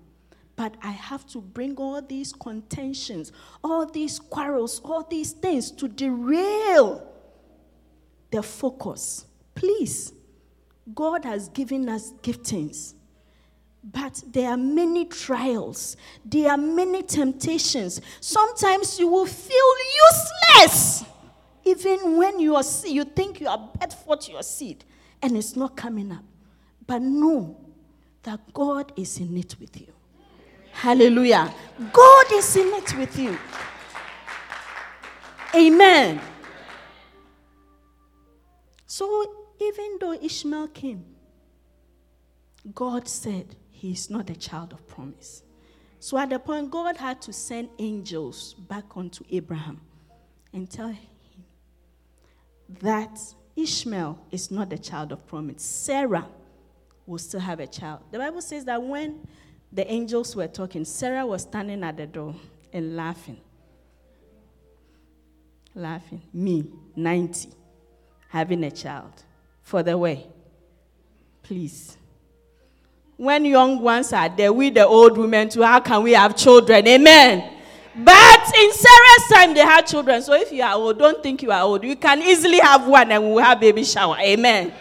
[0.57, 3.30] But I have to bring all these contentions,
[3.62, 7.07] all these quarrels, all these things to derail
[8.30, 9.26] the focus.
[9.55, 10.14] Please,
[10.95, 12.95] God has given us giftings.
[13.84, 18.01] But there are many trials, there are many temptations.
[18.20, 19.72] Sometimes you will feel
[20.57, 21.05] useless,
[21.64, 24.84] even when you, are, you think you are bad for your seed
[25.22, 26.24] and it's not coming up.
[26.84, 27.66] But know
[28.27, 29.87] that God is in it with you.
[30.72, 31.55] Hallelujah.
[31.93, 33.39] God is in it with you.
[35.55, 36.20] Amen.
[38.85, 41.05] So even though Ishmael came,
[42.74, 45.45] God said, he is not a child of promise.
[46.01, 49.81] So at the point, God had to send angels back onto Abraham
[50.53, 51.09] and tell him
[52.81, 53.20] that
[53.55, 55.62] Ishmael is not a child of promise.
[55.62, 56.27] Sarah
[57.07, 58.01] will still have a child.
[58.11, 59.27] The Bible says that when
[59.73, 62.35] the angels were talking, Sarah was standing at the door
[62.73, 63.41] and laughing.
[65.75, 66.23] Laughing.
[66.33, 67.51] Me, 90,
[68.29, 69.13] having a child.
[69.63, 70.27] For the way.
[71.43, 71.97] Please
[73.17, 76.87] when young ones are there, we the old women too, how can we have children?
[76.87, 77.53] Amen.
[77.95, 80.21] But in Sarah's time, they had children.
[80.21, 81.83] So if you are old, don't think you are old.
[81.83, 84.19] You can easily have one and we'll have baby shower.
[84.21, 84.73] Amen.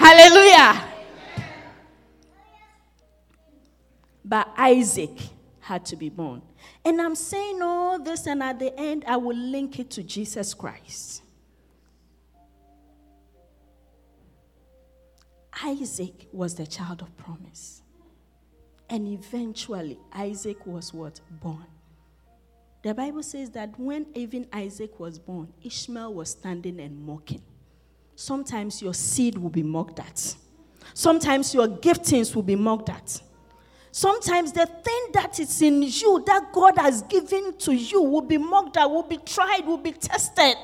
[0.00, 0.82] Hallelujah.
[4.24, 5.18] But Isaac
[5.60, 6.40] had to be born.
[6.86, 10.54] And I'm saying all this, and at the end, I will link it to Jesus
[10.54, 11.22] Christ.
[15.62, 17.82] Isaac was the child of promise.
[18.88, 21.20] And eventually, Isaac was what?
[21.42, 21.66] Born.
[22.82, 27.42] The Bible says that when even Isaac was born, Ishmael was standing and mocking.
[28.20, 30.36] Sometimes your seed will be mocked at.
[30.92, 33.18] Sometimes your giftings will be mocked at.
[33.92, 38.36] Sometimes the thing that is in you that God has given to you will be
[38.36, 40.54] mocked at, will be tried, will be tested.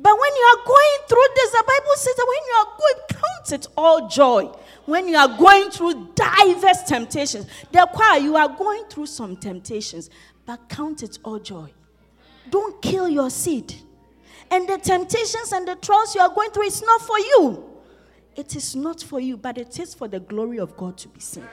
[0.00, 3.22] But when you are going through this, the Bible says that when you are going,
[3.22, 4.52] count it all joy.
[4.86, 10.10] When you are going through diverse temptations, the choir, you are going through some temptations,
[10.44, 11.72] but count it all joy.
[12.50, 13.76] Don't kill your seed.
[14.50, 17.66] And the temptations and the trials you are going through, it's not for you.
[18.36, 21.20] It is not for you, but it is for the glory of God to be
[21.20, 21.46] seen.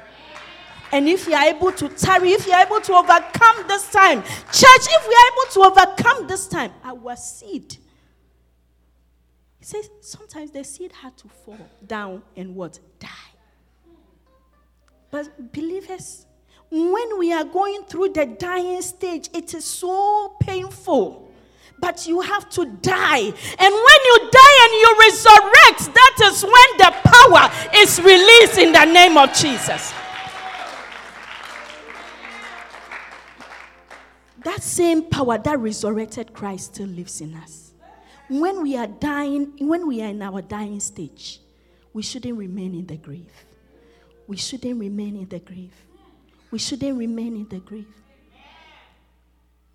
[0.91, 4.23] And if you are able to tarry, if you are able to overcome this time,
[4.23, 7.77] church, if we are able to overcome this time, our seed
[9.59, 12.79] He says sometimes the seed had to fall down and what?
[12.99, 13.07] Die.
[15.11, 16.25] But believers,
[16.69, 21.26] when we are going through the dying stage, it is so painful.
[21.79, 23.19] But you have to die.
[23.19, 23.33] And
[23.73, 28.85] when you die and you resurrect, that is when the power is released in the
[28.85, 29.93] name of Jesus.
[34.43, 37.73] That same power that resurrected Christ still lives in us.
[38.29, 41.41] When we are dying, when we are in our dying stage,
[41.93, 43.31] we shouldn't remain in the grave.
[44.27, 45.73] We shouldn't remain in the grave.
[46.51, 47.87] We shouldn't remain in the grave.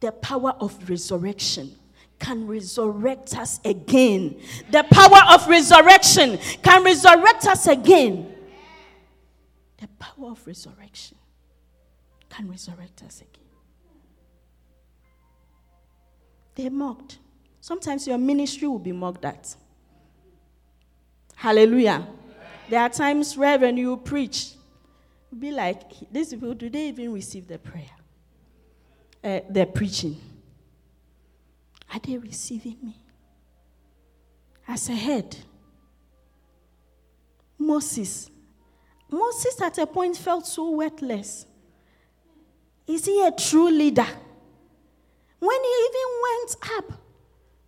[0.00, 1.76] The power of resurrection
[2.22, 4.40] can resurrect us again.
[4.70, 8.32] The power of resurrection can resurrect us again.
[9.78, 11.18] The power of resurrection
[12.30, 13.42] can resurrect us again.
[16.54, 17.18] They mocked.
[17.60, 19.56] Sometimes your ministry will be mocked at.
[21.34, 22.06] Hallelujah.
[22.70, 24.52] There are times, Reverend, you preach,
[25.36, 27.90] be like, these people, do they even receive the prayer?
[29.24, 30.16] Uh, they're preaching.
[31.92, 32.96] Are they receiving me?
[34.66, 35.36] As a head,
[37.58, 38.30] Moses.
[39.10, 41.44] Moses at a point felt so worthless.
[42.86, 44.06] Is he a true leader?
[45.38, 47.00] When he even went up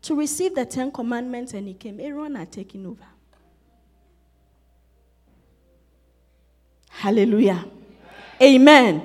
[0.02, 3.04] to receive the Ten Commandments and he came, Aaron had taken over.
[6.88, 7.64] Hallelujah.
[8.40, 9.02] Amen.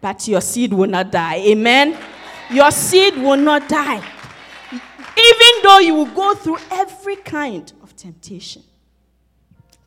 [0.00, 1.36] But your seed will not die.
[1.36, 1.96] Amen.
[2.50, 4.15] Your seed will not die.
[5.18, 8.62] Even though you will go through every kind of temptation,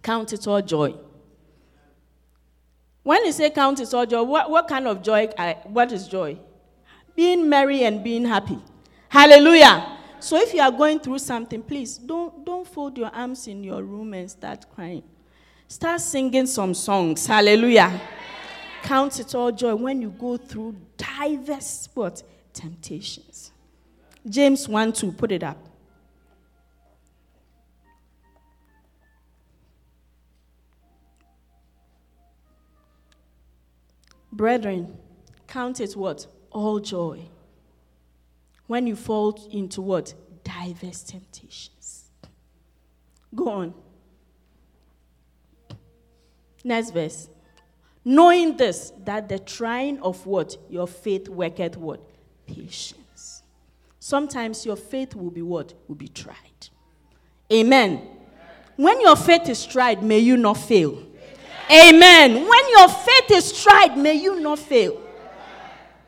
[0.02, 0.96] count it all joy.
[3.04, 5.28] When you say count it all joy, what, what kind of joy?
[5.66, 6.38] what is joy?
[7.16, 8.60] Being merry and being happy.
[9.08, 9.98] Hallelujah.
[10.20, 13.84] So if you are going through something, please don't, don't fold your arms in your
[13.84, 15.04] room and start crying.
[15.68, 17.26] Start singing some songs.
[17.26, 18.02] Hallelujah.
[18.82, 22.24] Count it all joy when you go through diverse what?
[22.54, 23.49] Temptations.
[24.28, 25.58] James 1 2, put it up.
[34.32, 34.98] Brethren,
[35.48, 36.28] count it what?
[36.52, 37.22] All joy.
[38.68, 40.14] When you fall into what?
[40.44, 42.06] Diverse temptations.
[43.36, 43.74] Go on.
[46.64, 47.30] Next verse.
[48.06, 50.58] Knowing this, that the trying of what?
[50.70, 52.02] Your faith worketh what?
[52.48, 52.99] Patience.
[54.10, 55.76] Sometimes your faith will be what?
[55.88, 56.36] Will be tried.
[57.54, 58.02] Amen.
[58.76, 60.98] When your faith is tried, may you not fail.
[61.70, 62.34] Amen.
[62.34, 65.00] When your faith is tried, may you not fail.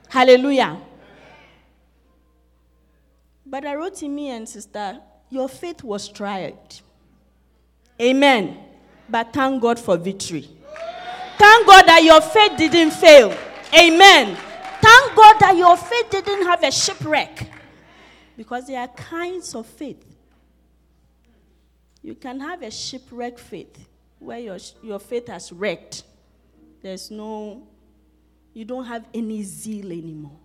[0.10, 0.82] Hallelujah.
[3.46, 5.00] But I wrote to me and sister,
[5.30, 6.58] your faith was tried.
[8.02, 8.58] Amen.
[9.08, 10.50] But thank God for victory.
[11.38, 13.38] Thank God that your faith didn't fail.
[13.78, 14.36] Amen.
[14.82, 17.50] Thank God that your faith didn't have a shipwreck.
[18.42, 20.04] Because there are kinds of faith.
[22.02, 23.88] You can have a shipwreck faith
[24.18, 26.02] where your, your faith has wrecked.
[26.82, 27.68] There's no,
[28.52, 30.40] you don't have any zeal anymore.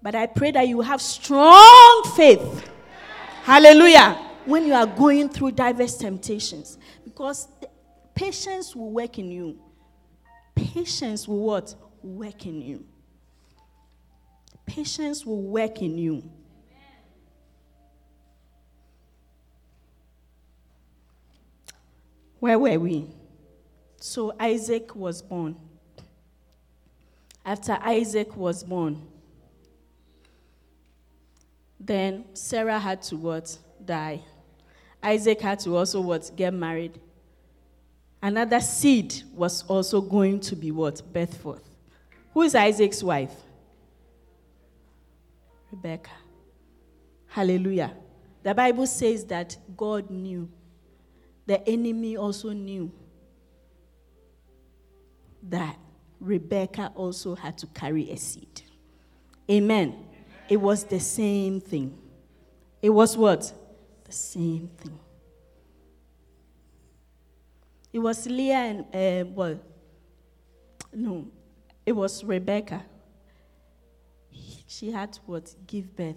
[0.00, 2.70] But I pray that you have strong faith.
[3.42, 6.78] Hallelujah when you are going through diverse temptations.
[7.02, 7.48] Because
[8.14, 9.58] patience will work in you.
[10.54, 11.74] Patience will what?
[12.04, 12.84] Work in you.
[14.70, 16.22] Patience will work in you.
[22.38, 23.08] Where were we?
[23.96, 25.56] So Isaac was born.
[27.44, 29.02] After Isaac was born,
[31.80, 33.58] then Sarah had to what?
[33.84, 34.20] Die.
[35.02, 36.30] Isaac had to also what?
[36.36, 37.00] Get married.
[38.22, 41.02] Another seed was also going to be what?
[41.12, 41.68] Birth forth.
[42.34, 43.32] Who is Isaac's wife?
[45.70, 46.10] Rebecca.
[47.26, 47.94] Hallelujah.
[48.42, 50.48] The Bible says that God knew.
[51.46, 52.92] The enemy also knew
[55.42, 55.76] that
[56.20, 58.62] Rebecca also had to carry a seed.
[59.50, 60.06] Amen.
[60.48, 61.96] It was the same thing.
[62.82, 63.52] It was what?
[64.10, 64.98] the same thing.
[67.92, 69.60] It was Leah and, uh, well,
[70.92, 71.28] no,
[71.86, 72.84] it was Rebecca.
[74.70, 75.52] She had to what?
[75.66, 76.14] Give birth.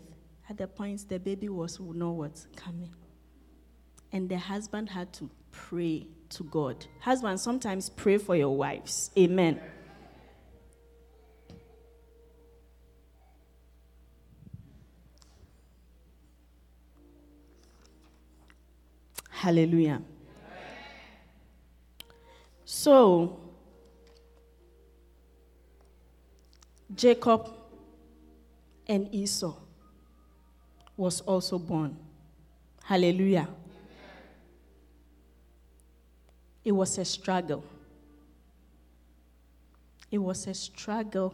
[0.47, 2.45] At the point the baby was not what?
[2.56, 2.93] Coming.
[4.12, 6.86] And the husband had to pray to God.
[6.99, 9.10] Husbands, sometimes pray for your wives.
[9.18, 9.60] Amen.
[19.32, 19.99] Hallelujah.
[22.66, 23.39] So,
[26.93, 27.62] Jacob
[28.88, 29.56] and Esau
[30.96, 31.98] was also born.
[32.84, 33.48] Hallelujah.
[36.64, 37.64] It was a struggle.
[40.12, 41.34] It was a struggle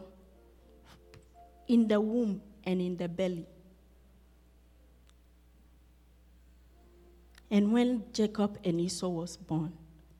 [1.68, 3.46] in the womb and in the belly.
[7.50, 9.72] And when Jacob and Esau was born,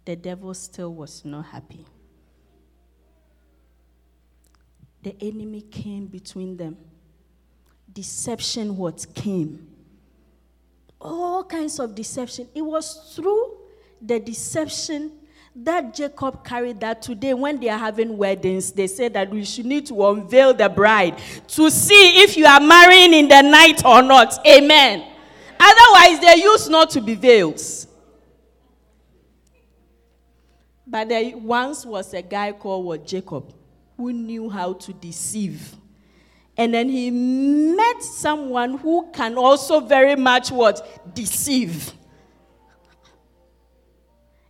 [0.05, 1.87] the devil still was not happy.
[5.03, 6.77] The enemy came between them.
[7.93, 9.67] Deception what came.
[11.01, 12.49] All kinds of deception.
[12.55, 13.57] It was through
[14.01, 15.13] the deception
[15.57, 19.67] that Jacob carried that today when they are having weddings, they say that we should
[19.67, 21.19] need to unveil the bride
[21.49, 24.39] to see if you are marrying in the night or not.
[24.47, 25.07] Amen.
[25.59, 27.87] Otherwise, they used not to be veils.
[30.87, 33.53] But there once was a guy called Jacob
[33.97, 35.77] who knew how to deceive.
[36.61, 41.15] And then he met someone who can also very much what?
[41.15, 41.91] Deceive.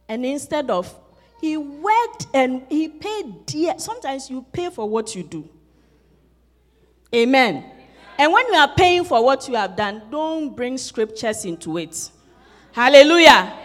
[0.09, 0.93] And instead of,
[1.41, 3.75] he worked and he paid dear.
[3.79, 5.49] Sometimes you pay for what you do.
[7.15, 7.65] Amen.
[8.19, 12.11] And when you are paying for what you have done, don't bring scriptures into it.
[12.73, 13.57] Hallelujah.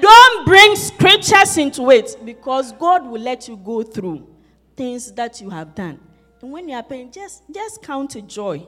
[0.00, 4.26] Don't bring scriptures into it because God will let you go through
[4.74, 6.00] things that you have done.
[6.42, 8.66] And when you are paying, just, just count it joy.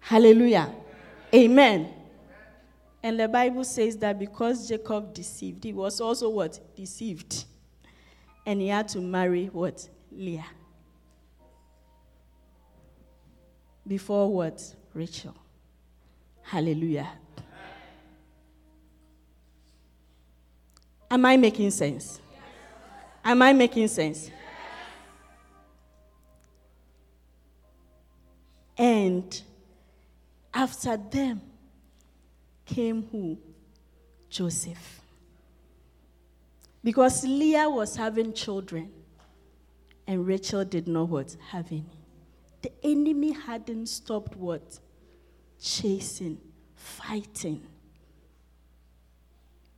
[0.00, 0.72] Hallelujah.
[1.34, 1.92] Amen.
[3.02, 6.58] And the Bible says that because Jacob deceived, he was also what?
[6.76, 7.44] Deceived.
[8.44, 9.88] And he had to marry what?
[10.10, 10.46] Leah.
[13.88, 14.62] before what?
[14.92, 15.34] Rachel.
[16.42, 17.08] Hallelujah.
[21.10, 22.20] Am I making sense?
[23.24, 24.30] Am I making sense?
[28.78, 29.42] And
[30.54, 31.42] after them
[32.64, 33.38] came who?
[34.30, 35.00] Joseph.
[36.84, 38.90] Because Leah was having children
[40.06, 41.36] and Rachel did not what?
[41.50, 41.84] Have any
[42.62, 44.80] the enemy hadn't stopped what?
[45.60, 46.38] Chasing,
[46.74, 47.64] fighting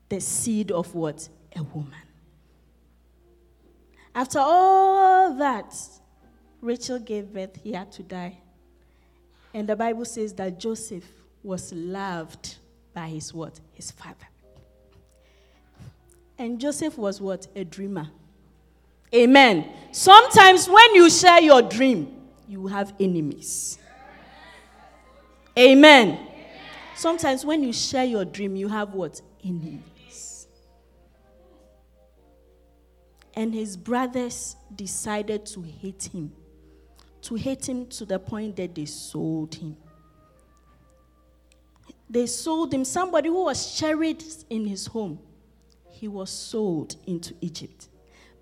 [0.09, 1.29] the seed of what?
[1.57, 1.95] A woman.
[4.15, 5.75] After all that,
[6.61, 8.39] Rachel gave birth, he had to die.
[9.53, 11.05] And the Bible says that Joseph
[11.43, 12.57] was loved
[12.95, 13.59] by his what?
[13.73, 14.29] His father.
[16.39, 17.47] And Joseph was what?
[17.57, 18.09] A dreamer.
[19.15, 19.69] Amen.
[19.93, 22.17] Sometimes when you share your dream,
[22.49, 23.79] you have enemies.
[25.59, 26.19] Amen.
[26.95, 29.21] Sometimes when you share your dream, you have what?
[29.45, 30.47] Enemies.
[33.35, 36.33] And his brothers decided to hate him.
[37.23, 39.77] To hate him to the point that they sold him.
[42.09, 42.85] They sold him.
[42.85, 45.19] Somebody who was cherished in his home,
[45.89, 47.89] he was sold into Egypt.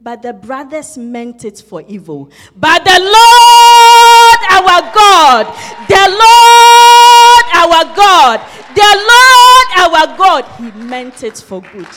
[0.01, 2.31] But the brothers meant it for evil.
[2.57, 5.47] But the Lord our God,
[5.89, 8.41] the Lord our God,
[8.75, 11.89] the Lord our God, He meant it for good.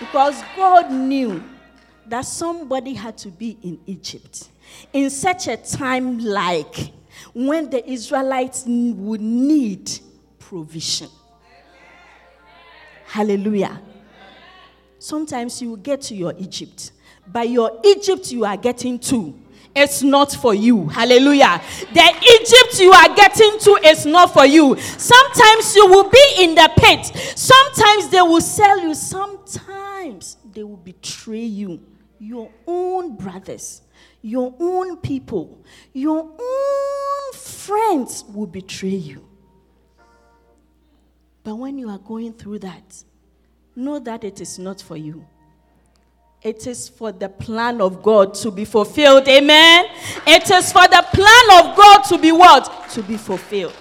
[0.00, 1.44] Because God knew
[2.06, 4.48] that somebody had to be in Egypt
[4.92, 6.92] in such a time like
[7.32, 9.90] when the Israelites would need
[10.38, 11.08] provision.
[13.06, 13.80] Hallelujah.
[14.98, 16.92] Sometimes you will get to your Egypt
[17.26, 19.34] by your Egypt you are getting to.
[19.76, 20.86] It's not for you.
[20.86, 21.60] Hallelujah.
[21.92, 22.00] The
[22.40, 24.78] Egypt you are getting to is not for you.
[24.78, 27.06] Sometimes you will be in the pit.
[27.36, 28.94] Sometimes they will sell you.
[28.94, 31.80] Sometimes they will betray you.
[32.20, 33.82] Your own brothers,
[34.24, 35.62] your own people,
[35.92, 39.22] your own friends will betray you.
[41.42, 43.04] But when you are going through that,
[43.76, 45.26] know that it is not for you.
[46.40, 49.28] It is for the plan of God to be fulfilled.
[49.28, 49.86] Amen.
[50.26, 52.88] It is for the plan of God to be what?
[52.92, 53.76] To be fulfilled.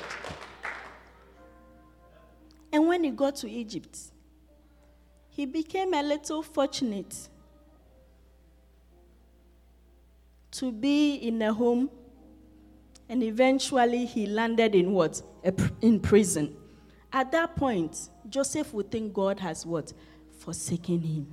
[2.74, 3.98] And when he got to Egypt,
[5.30, 7.30] he became a little fortunate
[10.54, 11.90] to be in a home
[13.10, 15.22] and eventually he landed in what?
[15.82, 16.56] In prison.
[17.12, 19.94] At that point, Joseph would think God has what?
[20.40, 21.28] Forsaken him.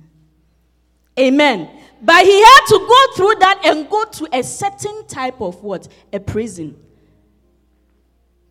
[1.19, 1.69] Amen.
[2.01, 5.87] But he had to go through that and go to a certain type of what?
[6.13, 6.77] A prison.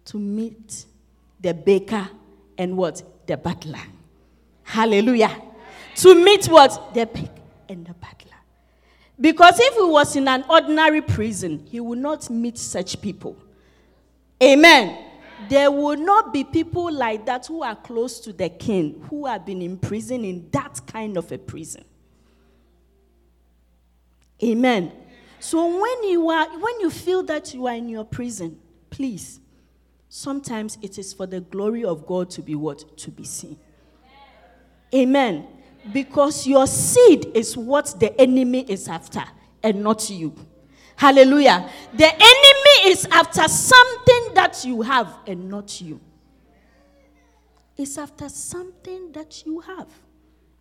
[0.06, 0.86] To meet
[1.40, 2.08] the baker
[2.58, 3.02] and what?
[3.26, 3.80] The butler.
[4.62, 5.40] Hallelujah.
[5.96, 6.94] To meet what?
[6.94, 7.30] The baker
[7.68, 8.19] and the butler.
[9.20, 13.36] Because if he was in an ordinary prison, he would not meet such people.
[14.42, 15.06] Amen.
[15.48, 19.46] there will not be people like that who are close to the king, who have
[19.46, 21.84] been imprisoned in that kind of a prison.
[24.42, 24.92] Amen.
[25.38, 28.58] So when you are when you feel that you are in your prison,
[28.90, 29.40] please
[30.08, 33.58] sometimes it is for the glory of God to be what to be seen.
[34.94, 35.46] Amen.
[35.93, 39.24] Because your seed is what the enemy is after
[39.62, 40.35] and not you.
[40.97, 41.70] Hallelujah.
[41.95, 46.01] The enemy is after something that you have and not you.
[47.76, 49.89] It's after something that you have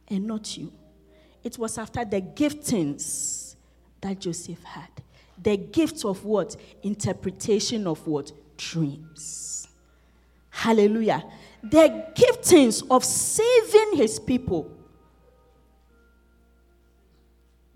[0.07, 0.71] and not you.
[1.43, 3.55] It was after the giftings
[3.99, 4.89] that Joseph had.
[5.41, 6.55] The gift of what?
[6.83, 8.31] Interpretation of what?
[8.57, 9.67] Dreams.
[10.49, 11.23] Hallelujah.
[11.61, 14.71] The giftings of saving his people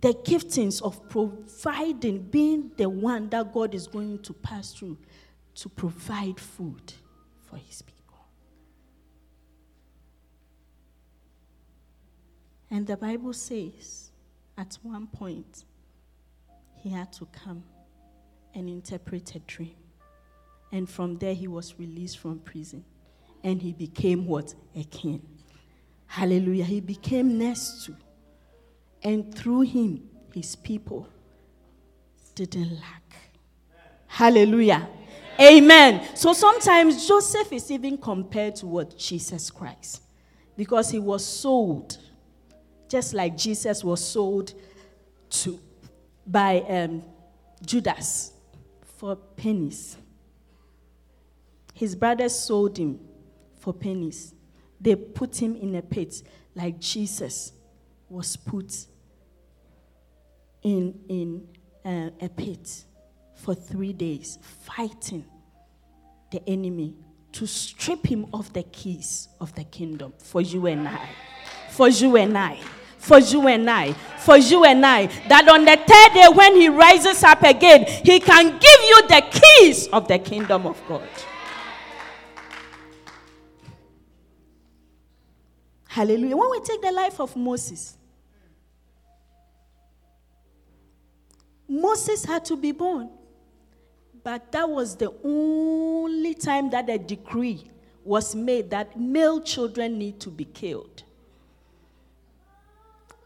[0.04, 4.98] the giftings of providing, being the one that God is going to pass through
[5.56, 6.92] to provide food
[7.50, 8.20] for his people.
[12.70, 14.12] And the Bible says
[14.58, 15.64] at one point,
[16.76, 17.64] he had to come
[18.54, 19.76] and interpret a dream.
[20.74, 22.84] And from there, he was released from prison.
[23.42, 24.54] And he became what?
[24.76, 25.22] A king.
[26.08, 26.66] Hallelujah.
[26.66, 27.96] He became next to
[29.04, 31.08] and through him, his people
[32.36, 33.04] didn't lack.
[34.08, 34.88] Hallelujah.
[35.40, 36.16] Amen.
[36.16, 38.98] So sometimes Joseph is even compared to what?
[38.98, 40.02] Jesus Christ.
[40.56, 41.98] Because he was sold,
[42.88, 44.54] just like Jesus was sold
[45.30, 45.60] to
[46.26, 47.04] by um,
[47.66, 48.34] Judas
[48.98, 49.98] for pennies.
[51.74, 53.00] His brothers sold him
[53.60, 54.36] for pennies.
[54.80, 56.22] They put him in a pit
[56.56, 57.52] like Jesus
[58.10, 58.86] was put
[60.64, 61.48] in, in
[61.86, 62.86] uh, a pit
[63.36, 65.26] for three days, fighting
[66.32, 66.96] the enemy
[67.34, 71.10] to strip him of the keys of the kingdom for you and I.
[71.70, 72.60] For you and I.
[72.98, 73.94] For you and I.
[73.94, 75.08] For you and I.
[75.28, 79.24] That on the third day, when he rises up again, he can give you the
[79.32, 81.08] keys of the kingdom of God.
[85.88, 86.38] Hallelujah.
[86.38, 87.98] When we take the life of Moses,
[91.74, 93.10] Moses had to be born.
[94.24, 97.70] But that was the only time that a decree
[98.06, 101.04] was made that male children need to be killed.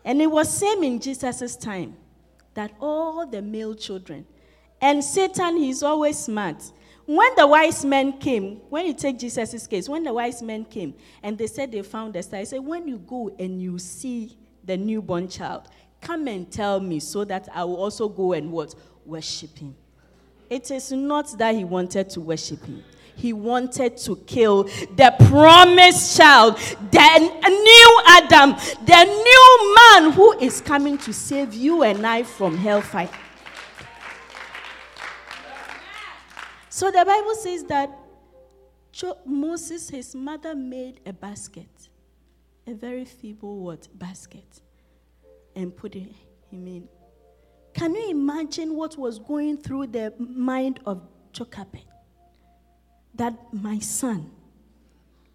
[0.04, 1.98] And it was same in Jesus' time
[2.54, 4.26] that all the male children,
[4.82, 6.72] and Satan, he's always smart.
[7.06, 10.94] When the wise men came, when you take Jesus' case, when the wise men came
[11.22, 14.38] and they said they found the star, he said, when you go and you see
[14.64, 15.68] the newborn child,
[16.02, 18.76] Come and tell me so that I will also go and what?
[19.06, 19.76] Worship him.
[20.50, 22.84] It is not that he wanted to worship him.
[23.16, 26.58] He wanted to kill the promised child,
[26.92, 28.52] the new Adam,
[28.86, 33.10] the new man who is coming to save you and I from hellfire.
[36.70, 37.90] So the Bible says that
[39.26, 41.90] Moses, his mother, made a basket,
[42.68, 44.62] a very feeble what basket
[45.58, 46.14] and put him
[46.52, 46.88] in.
[47.74, 51.02] Can you imagine what was going through the mind of
[51.34, 51.84] Jochebed?
[53.16, 54.30] That my son,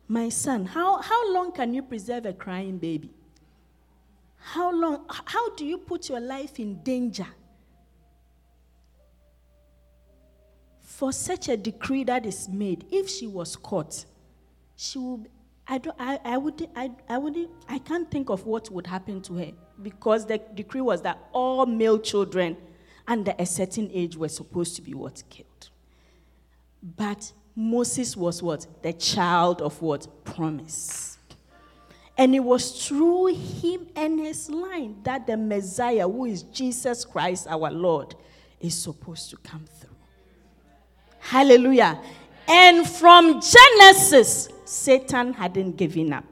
[0.06, 3.10] my son, how, how long can you preserve a crying baby?
[4.36, 7.26] How long, how do you put your life in danger
[10.80, 12.84] for such a decree that is made?
[12.92, 14.04] If she was caught,
[14.76, 15.26] she will,
[15.68, 19.22] I, don't, I, I, would, I, I, would, I can't think of what would happen
[19.22, 22.56] to her because the decree was that all male children
[23.06, 25.22] under a certain age were supposed to be what?
[25.30, 25.70] Killed.
[26.82, 28.66] But Moses was what?
[28.82, 30.24] The child of what?
[30.24, 31.18] Promise.
[32.18, 37.46] And it was through him and his line that the Messiah, who is Jesus Christ
[37.48, 38.14] our Lord,
[38.60, 39.90] is supposed to come through.
[41.18, 41.98] Hallelujah.
[42.48, 46.24] And from Genesis, Satan hadn't given up.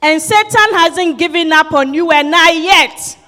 [0.00, 3.18] And Satan hasn't given up on you and I yet.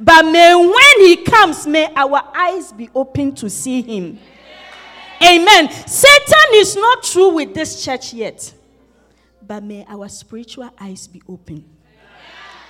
[0.00, 4.18] But may when he comes, may our eyes be open to see him.
[5.22, 5.70] Amen.
[5.86, 8.54] Satan is not through with this church yet.
[9.46, 11.64] But may our spiritual eyes be open.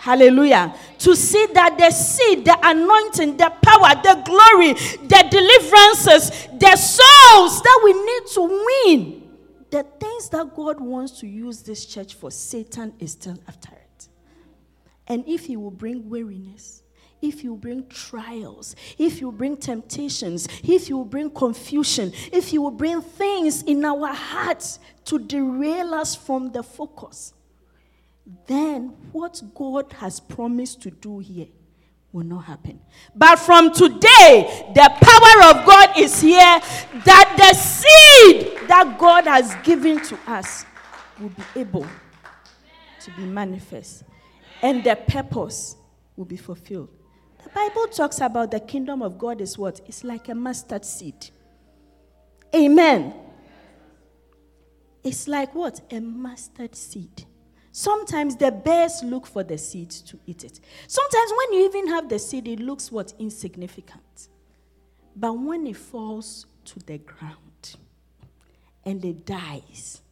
[0.00, 0.74] Hallelujah.
[0.98, 4.72] To see that the seed, the anointing, the power, the glory,
[5.06, 9.23] the deliverances, the souls that we need to win
[9.74, 14.08] the things that God wants to use this church for, Satan is still after it.
[15.08, 16.84] And if he will bring weariness,
[17.20, 22.62] if you bring trials, if you bring temptations, if you will bring confusion, if you
[22.62, 27.34] will bring things in our hearts to derail us from the focus,
[28.46, 31.48] then what God has promised to do here
[32.12, 32.78] will not happen.
[33.12, 36.60] But from today, the power of God is here
[37.04, 40.64] that the seed that God has given to us
[41.20, 41.86] will be able
[43.00, 44.04] to be manifest
[44.62, 45.76] and the purpose
[46.16, 46.88] will be fulfilled.
[47.42, 49.80] The Bible talks about the kingdom of God is what?
[49.86, 51.30] It's like a mustard seed.
[52.54, 53.14] Amen.
[55.02, 55.80] It's like what?
[55.92, 57.26] A mustard seed.
[57.72, 60.60] Sometimes the bears look for the seed to eat it.
[60.86, 63.12] Sometimes when you even have the seed, it looks what?
[63.18, 64.28] Insignificant.
[65.16, 67.43] But when it falls to the ground
[68.84, 70.02] and it dies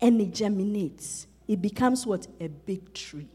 [0.00, 2.26] and it germinates, it becomes what?
[2.40, 3.28] A big tree.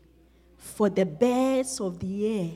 [0.57, 2.51] For the birds of the air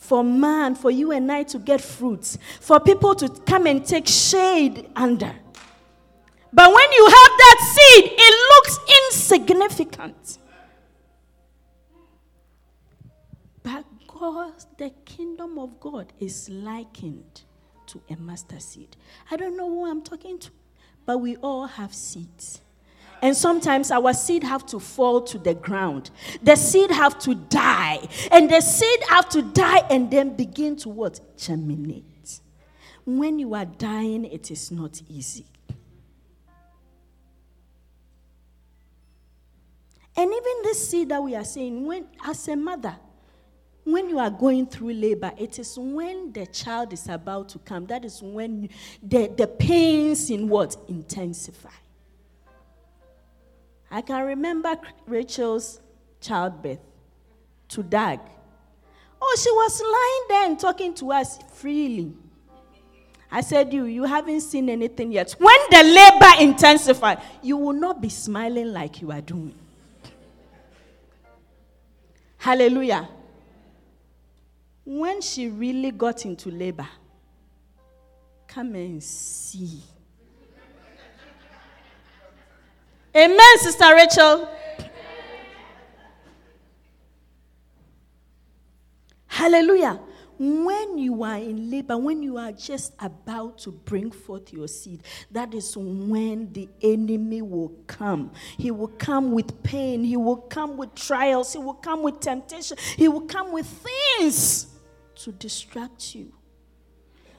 [0.00, 4.08] for man, for you and I to get fruits, for people to come and take
[4.08, 5.32] shade under.
[6.52, 8.78] But when you have that seed, it looks
[9.12, 10.38] insignificant.
[13.62, 17.42] But God, the kingdom of God is likened
[17.88, 18.96] to a mustard seed.
[19.30, 20.50] I don't know who I'm talking to,
[21.06, 22.60] but we all have seeds.
[23.22, 26.10] And sometimes our seed have to fall to the ground.
[26.42, 28.08] The seed have to die.
[28.30, 31.20] And the seed have to die and then begin to what?
[31.36, 32.40] Germinate.
[33.04, 35.44] When you are dying, it is not easy.
[40.16, 42.96] And even this seed that we are saying, when as a mother,
[43.92, 47.86] when you are going through labor, it is when the child is about to come.
[47.86, 48.68] That is when
[49.02, 50.76] the, the pains in what?
[50.88, 51.70] Intensify.
[53.90, 54.76] I can remember
[55.06, 55.80] Rachel's
[56.20, 56.78] childbirth
[57.68, 58.20] to Doug.
[59.20, 62.12] Oh, she was lying there and talking to us freely.
[63.30, 65.32] I said, You, you haven't seen anything yet.
[65.32, 69.54] When the labor intensifies, you will not be smiling like you are doing.
[72.38, 73.08] Hallelujah.
[74.92, 76.88] When she really got into labor,
[78.48, 79.80] come and see.
[83.14, 84.48] Amen, Sister Rachel.
[89.28, 90.00] Hallelujah.
[90.36, 95.04] When you are in labor, when you are just about to bring forth your seed,
[95.30, 98.32] that is when the enemy will come.
[98.58, 102.76] He will come with pain, he will come with trials, he will come with temptation,
[102.96, 103.66] he will come with
[104.18, 104.66] things
[105.24, 106.32] to distract you.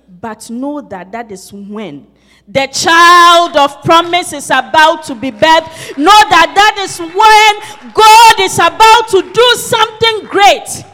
[0.08, 2.08] But know that that is when
[2.48, 5.98] the child of promise is about to be birthed.
[5.98, 10.86] Know that that is when God is about to do something great.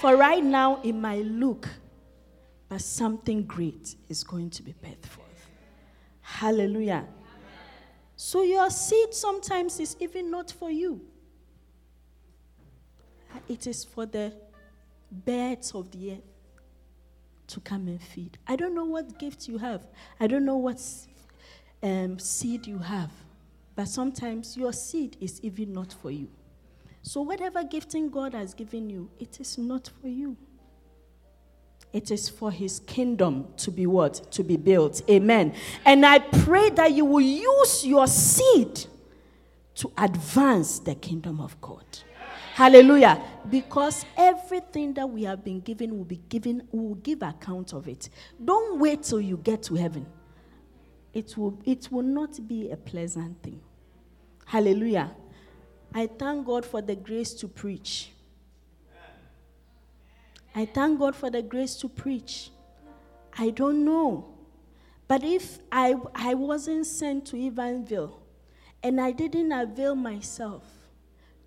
[0.00, 1.68] For right now, it might look,
[2.68, 5.48] but something great is going to be birthed forth.
[6.20, 7.06] Hallelujah.
[8.16, 11.00] So your seed sometimes is even not for you.
[13.48, 14.32] It is for the
[15.10, 16.38] birds of the earth
[17.48, 18.38] to come and feed.
[18.46, 19.86] I don't know what gift you have.
[20.20, 20.82] I don't know what
[21.82, 23.10] um, seed you have.
[23.74, 26.28] But sometimes your seed is even not for you.
[27.02, 30.36] So, whatever gifting God has given you, it is not for you.
[31.92, 34.30] It is for his kingdom to be what?
[34.32, 35.00] To be built.
[35.08, 35.54] Amen.
[35.84, 38.86] And I pray that you will use your seed
[39.76, 41.84] to advance the kingdom of God.
[42.54, 43.22] Hallelujah.
[43.50, 47.88] Because everything that we have been given will be given, we will give account of
[47.88, 48.10] it.
[48.44, 50.06] Don't wait till you get to heaven.
[51.14, 53.60] It will, it will not be a pleasant thing.
[54.44, 55.10] Hallelujah.
[55.94, 58.12] I thank God for the grace to preach.
[60.54, 62.50] I thank God for the grace to preach.
[63.38, 64.34] I don't know.
[65.06, 68.20] But if I, I wasn't sent to Evansville
[68.82, 70.64] and I didn't avail myself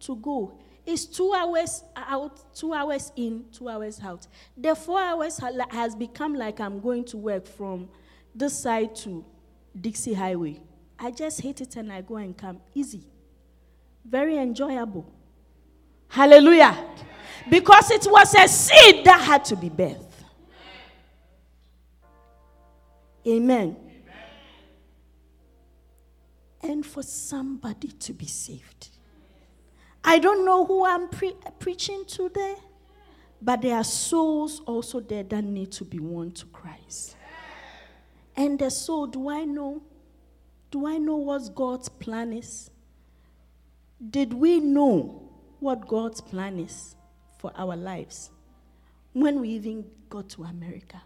[0.01, 0.57] to go,
[0.91, 4.27] it's two hours out, two hours in, two hours out.
[4.57, 5.39] The four hours
[5.69, 7.87] has become like I'm going to work from
[8.35, 9.25] this side to
[9.79, 10.61] Dixie Highway.
[10.99, 12.59] I just hit it and I go and come.
[12.75, 13.03] Easy.
[14.05, 15.05] Very enjoyable.
[16.09, 16.77] Hallelujah.
[17.49, 20.05] Because it was a seed that had to be birthed.
[23.25, 23.77] Amen.
[26.61, 28.90] And for somebody to be saved.
[30.03, 32.29] I don't know who I'm pre- preaching to
[33.41, 37.15] but there are souls also there that need to be won to Christ.
[38.35, 39.81] And the soul, do I know?
[40.69, 42.69] Do I know what God's plan is?
[44.09, 45.29] Did we know
[45.59, 46.95] what God's plan is
[47.39, 48.31] for our lives?
[49.13, 51.01] When we even got to America,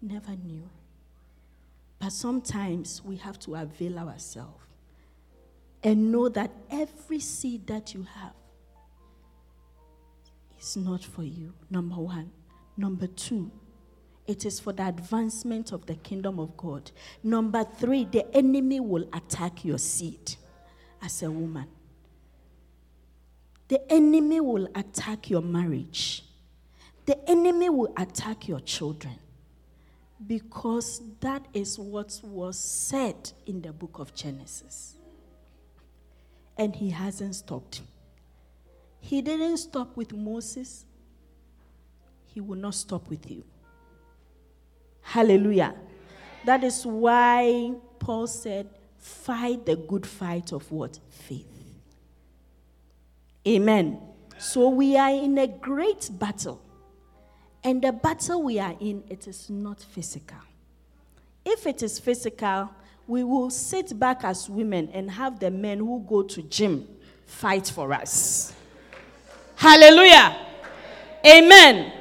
[0.00, 0.68] we never knew.
[1.98, 4.65] But sometimes we have to avail ourselves
[5.86, 8.32] and know that every seed that you have
[10.60, 12.32] is not for you, number one.
[12.76, 13.52] Number two,
[14.26, 16.90] it is for the advancement of the kingdom of God.
[17.22, 20.34] Number three, the enemy will attack your seed
[21.00, 21.68] as a woman.
[23.68, 26.24] The enemy will attack your marriage.
[27.04, 29.20] The enemy will attack your children.
[30.26, 34.95] Because that is what was said in the book of Genesis.
[36.56, 37.82] And he hasn't stopped.
[39.00, 40.84] He didn't stop with Moses,
[42.34, 43.44] he will not stop with you.
[45.00, 45.74] Hallelujah.
[46.44, 50.98] That is why Paul said, fight the good fight of what?
[51.08, 51.46] Faith.
[53.46, 54.00] Amen.
[54.38, 56.60] So we are in a great battle.
[57.62, 60.38] And the battle we are in, it is not physical.
[61.44, 62.70] If it is physical,
[63.06, 66.86] we will sit back as women and have the men who go to gym
[67.24, 68.52] fight for us.
[69.54, 70.36] Hallelujah.
[71.24, 71.92] Amen.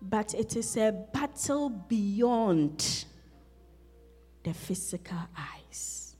[0.00, 3.04] But it is a battle beyond
[4.42, 6.16] the physical eyes.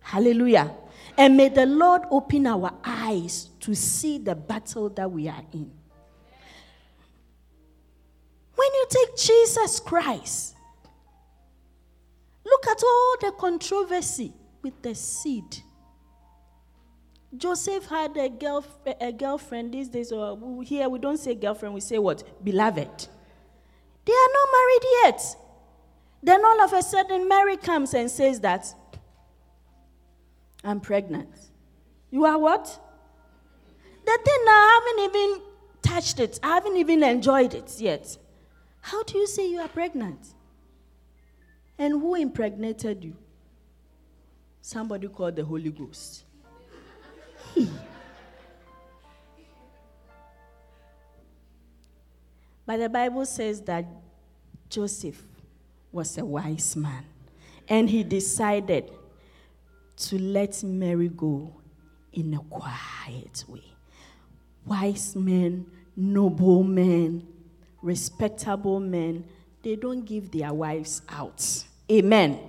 [0.00, 0.72] Hallelujah.
[1.16, 5.70] And may the Lord open our eyes to see the battle that we are in.
[8.54, 10.54] When you take Jesus Christ,
[12.50, 14.32] look at all the controversy
[14.62, 15.62] with the seed.
[17.36, 18.64] Joseph had a, girl,
[19.00, 22.22] a girlfriend these days, or here we don't say girlfriend, we say what?
[22.42, 23.08] Beloved.
[24.04, 25.36] They are not married yet.
[26.22, 28.74] Then all of a sudden, Mary comes and says that
[30.64, 31.28] I'm pregnant.
[32.10, 32.64] You are what?
[34.04, 35.42] The thing I haven't even
[35.82, 38.16] touched it, I haven't even enjoyed it yet.
[38.80, 40.34] How do you say you are pregnant?
[41.78, 43.16] And who impregnated you?
[44.60, 46.24] Somebody called the Holy Ghost.
[47.54, 47.70] He.
[52.66, 53.86] but the Bible says that
[54.68, 55.22] Joseph
[55.90, 57.04] was a wise man
[57.68, 58.90] and he decided
[59.96, 61.52] to let Mary go
[62.12, 63.64] in a quiet way.
[64.66, 65.66] Wise men,
[65.96, 67.26] noble men,
[67.82, 69.24] respectable men,
[69.62, 71.64] they don't give their wives out.
[71.90, 72.40] Amen.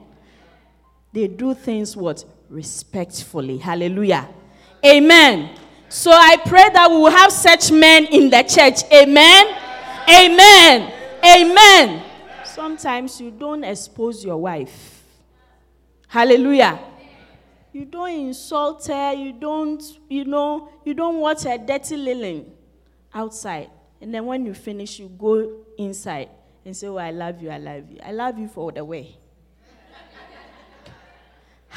[1.13, 2.23] They do things what?
[2.49, 3.57] Respectfully.
[3.57, 4.27] Hallelujah.
[4.85, 5.55] Amen.
[5.87, 8.83] So I pray that we will have such men in the church.
[8.93, 9.55] Amen.
[10.07, 10.93] Amen.
[11.25, 12.03] Amen.
[12.43, 15.03] Sometimes you don't expose your wife.
[16.07, 16.79] Hallelujah.
[17.71, 19.13] You don't insult her.
[19.13, 22.51] You don't, you know, you don't watch her dirty linen
[23.13, 23.69] outside.
[24.01, 26.29] And then when you finish, you go inside
[26.65, 27.99] and say, Oh, I love you, I love you.
[28.03, 29.17] I love you for the way.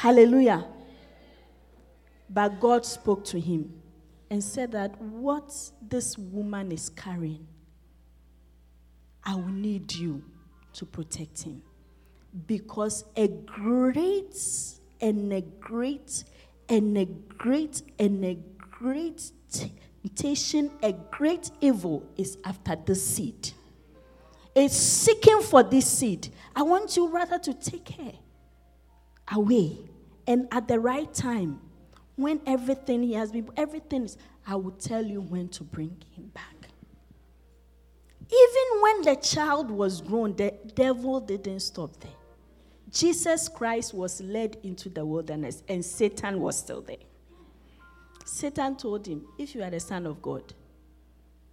[0.03, 0.65] Hallelujah.
[2.29, 3.71] But God spoke to him
[4.29, 7.47] and said that what this woman is carrying,
[9.23, 10.21] I will need you
[10.73, 11.61] to protect him.
[12.47, 14.35] Because a great
[14.99, 16.25] and a great
[16.67, 23.53] and a great and a great temptation, a great evil is after the seed.
[24.53, 26.27] It's seeking for this seed.
[26.53, 28.11] I want you rather to take her
[29.31, 29.77] away
[30.27, 31.59] and at the right time
[32.15, 36.27] when everything he has been, everything is, I will tell you when to bring him
[36.33, 36.69] back.
[38.21, 42.11] Even when the child was grown, the devil didn't stop there.
[42.91, 46.97] Jesus Christ was led into the wilderness and Satan was still there.
[48.25, 50.53] Satan told him, If you are the Son of God,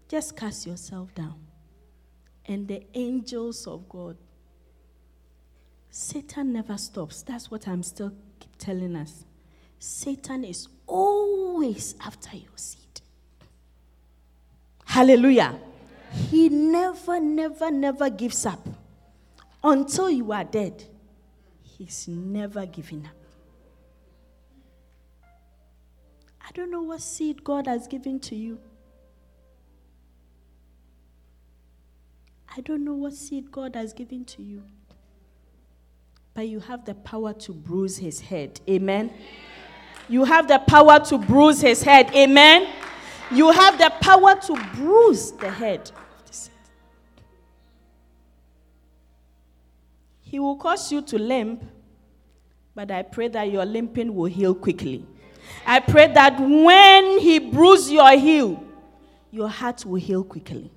[0.08, 1.34] just cast yourself down.
[2.46, 4.16] And the angels of God,
[5.90, 7.22] Satan never stops.
[7.22, 8.12] That's what I'm still
[8.59, 9.24] telling us.
[9.78, 13.01] Satan is always after your seed.
[14.84, 15.59] Hallelujah.
[16.12, 18.66] He never, never, never gives up.
[19.62, 20.84] Until you are dead,
[21.62, 23.12] he's never giving up.
[26.41, 28.59] I don't know what seed God has given to you.
[32.57, 34.64] I don't know what seed God has given to you.
[36.41, 38.62] But you have the power to bruise his head.
[38.66, 39.12] Amen.
[40.09, 42.16] You have the power to bruise his head.
[42.16, 42.66] Amen.
[43.30, 45.91] You have the power to bruise the head
[50.22, 51.62] He will cause you to limp,
[52.74, 55.05] but I pray that your limping will heal quickly.
[55.66, 58.64] I pray that when he bruises your heel,
[59.30, 60.70] your heart will heal quickly.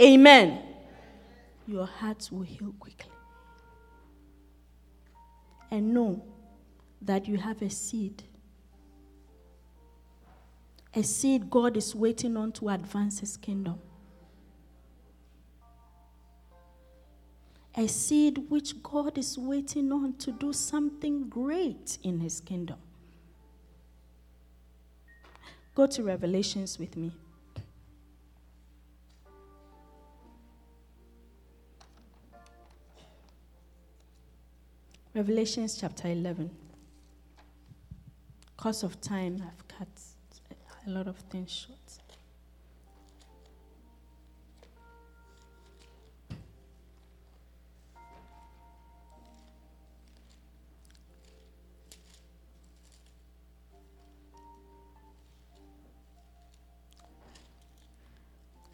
[0.00, 0.62] Amen.
[1.66, 3.10] Your heart will heal quickly.
[5.70, 6.24] And know
[7.02, 8.24] that you have a seed.
[10.94, 13.78] A seed God is waiting on to advance His kingdom.
[17.76, 22.78] A seed which God is waiting on to do something great in His kingdom.
[25.76, 27.12] Go to Revelations with me.
[35.12, 36.48] Revelations chapter 11.
[38.56, 39.88] Because of time, I've cut
[40.86, 41.78] a lot of things short.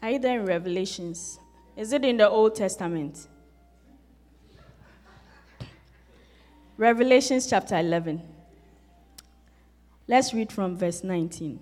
[0.03, 1.39] Are you there in Revelations?
[1.75, 3.27] Is it in the Old Testament?
[6.79, 8.21] Revelations chapter 11.
[10.07, 11.59] Let's read from verse 19.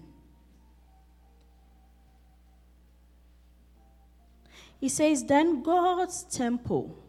[4.77, 7.01] He says, Then God's temple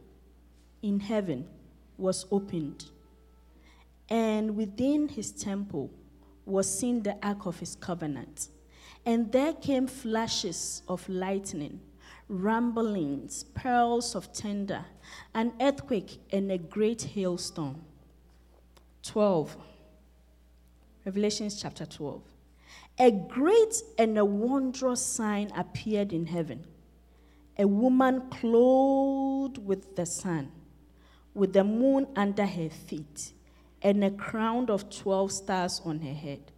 [0.82, 1.48] in heaven
[1.98, 2.84] was opened,
[4.08, 5.90] and within his temple
[6.44, 8.50] was seen the ark of his covenant.
[9.04, 11.80] And there came flashes of lightning,
[12.28, 14.84] rumblings, pearls of thunder,
[15.34, 17.82] an earthquake, and a great hailstorm.
[19.06, 19.56] 12.
[21.04, 22.22] Revelations chapter 12.
[22.98, 26.66] A great and a wondrous sign appeared in heaven
[27.58, 30.52] a woman clothed with the sun,
[31.32, 33.32] with the moon under her feet,
[33.80, 36.52] and a crown of 12 stars on her head.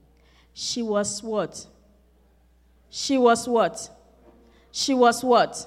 [0.52, 1.66] She was what?
[2.90, 3.90] She was what?
[4.72, 5.66] She was what?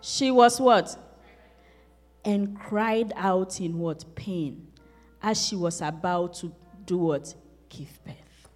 [0.00, 0.96] She was what?
[2.24, 4.04] And cried out in what?
[4.14, 4.68] Pain
[5.26, 6.52] as she was about to
[6.84, 7.34] do what?
[7.68, 8.48] Give birth.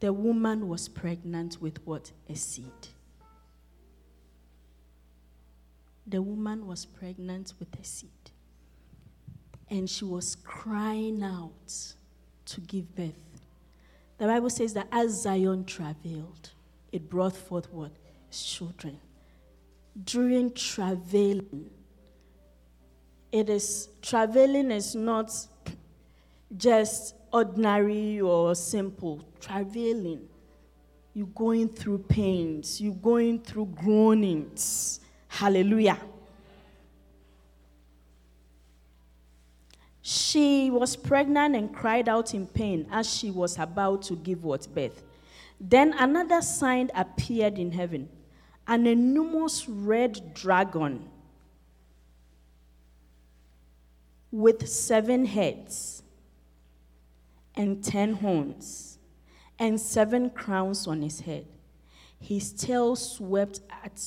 [0.00, 2.12] The woman was pregnant with what?
[2.30, 2.88] A seed.
[6.06, 8.30] The woman was pregnant with a seed.
[9.68, 11.94] And she was crying out
[12.46, 13.42] to give birth.
[14.16, 16.52] The Bible says that as Zion traveled,
[16.90, 17.92] it brought forth what?
[18.30, 18.98] Children.
[20.04, 21.68] During travailing,
[23.32, 25.34] it is traveling is not
[26.54, 29.24] just ordinary or simple.
[29.40, 30.28] Traveling,
[31.14, 35.00] you're going through pains, you're going through groanings.
[35.28, 35.98] Hallelujah.
[40.02, 44.68] She was pregnant and cried out in pain as she was about to give what
[44.74, 45.02] birth.
[45.58, 48.08] Then another sign appeared in heaven
[48.66, 51.08] an enormous red dragon
[54.32, 56.02] with seven heads
[57.54, 58.98] and ten horns
[59.58, 61.46] and seven crowns on his head.
[62.18, 64.00] His tail swept at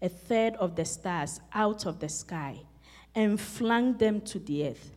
[0.00, 2.60] a third of the stars out of the sky
[3.14, 4.92] and flung them to the earth.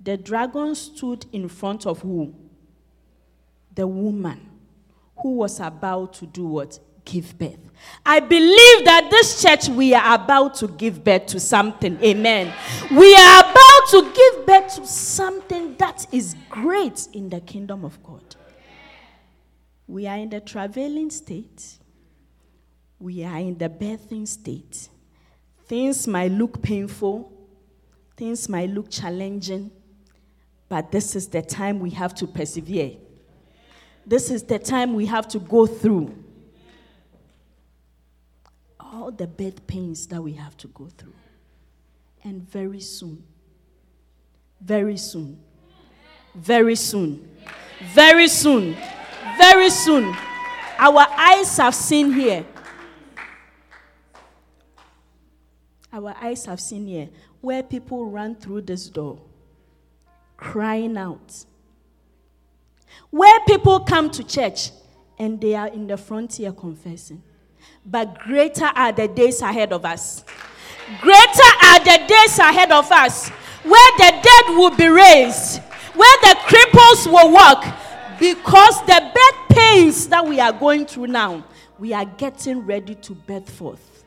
[0.00, 2.34] The dragon stood in front of who?
[3.74, 4.48] The woman
[5.16, 6.78] who was about to do what?
[7.04, 7.70] Give birth.
[8.04, 11.98] I believe that this church, we are about to give birth to something.
[12.02, 12.52] Amen.
[12.90, 13.47] We are
[13.90, 18.36] to give birth to something that is great in the kingdom of God.
[19.86, 21.78] We are in the traveling state,
[22.98, 24.88] we are in the birthing state.
[25.66, 27.32] Things might look painful,
[28.16, 29.70] things might look challenging,
[30.68, 32.96] but this is the time we have to persevere.
[34.06, 36.24] This is the time we have to go through
[38.78, 41.14] all the birth pains that we have to go through.
[42.24, 43.22] And very soon,
[44.60, 45.38] very soon,
[46.34, 47.28] very soon,
[47.94, 48.76] very soon,
[49.36, 50.14] very soon,
[50.78, 52.44] our eyes have seen here.
[55.92, 57.08] Our eyes have seen here
[57.40, 59.20] where people run through this door
[60.36, 61.44] crying out.
[63.10, 64.70] Where people come to church
[65.18, 67.22] and they are in the frontier confessing.
[67.84, 70.24] But greater are the days ahead of us.
[71.00, 73.30] Greater are the days ahead of us
[73.68, 75.60] where the dead will be raised,
[75.94, 77.64] where the cripples will walk.
[78.18, 81.44] Because the birth pains that we are going through now,
[81.78, 84.04] we are getting ready to birth forth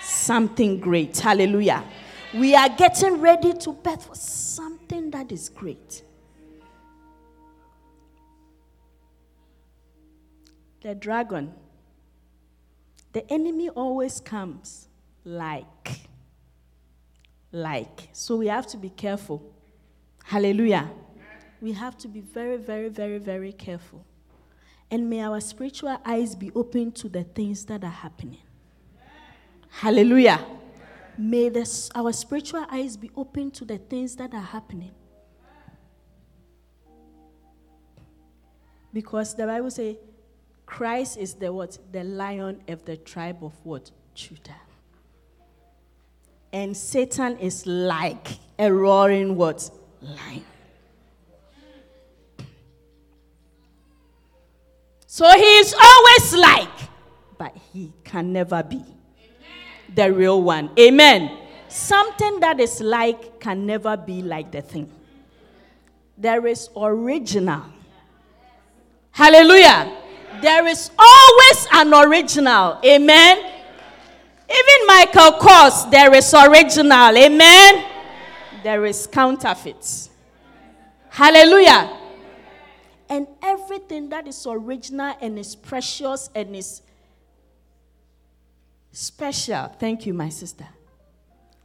[0.00, 1.18] something great.
[1.18, 1.84] Hallelujah.
[2.32, 6.02] We are getting ready to birth forth something that is great.
[10.80, 11.52] the dragon.
[13.12, 14.88] The enemy always comes
[15.24, 16.00] like.
[17.52, 18.08] Like.
[18.12, 19.42] So we have to be careful.
[20.24, 20.90] Hallelujah.
[21.60, 24.04] We have to be very, very, very, very careful.
[24.90, 28.42] And may our spiritual eyes be open to the things that are happening.
[29.70, 30.44] Hallelujah.
[31.16, 31.50] May
[31.94, 34.92] our spiritual eyes be open to the things that are happening.
[38.92, 39.96] Because the Bible says
[40.64, 41.78] Christ is the what?
[41.92, 43.90] The lion of the tribe of what?
[44.14, 44.56] Judah.
[46.52, 49.70] And Satan is like a roaring what?
[50.00, 50.44] Lion.
[55.06, 56.88] So he is always like,
[57.38, 58.84] but he can never be
[59.94, 60.70] the real one.
[60.78, 61.36] Amen.
[61.68, 64.90] Something that is like can never be like the thing.
[66.16, 67.64] There is original.
[69.10, 69.92] Hallelujah.
[70.40, 72.78] There is always an original.
[72.84, 73.57] Amen.
[74.50, 77.16] Even Michael Kors, there is original.
[77.16, 77.84] Amen.
[78.62, 80.10] There is counterfeits.
[81.10, 81.96] Hallelujah.
[83.10, 86.82] And everything that is original and is precious and is
[88.92, 89.68] special.
[89.78, 90.66] Thank you, my sister.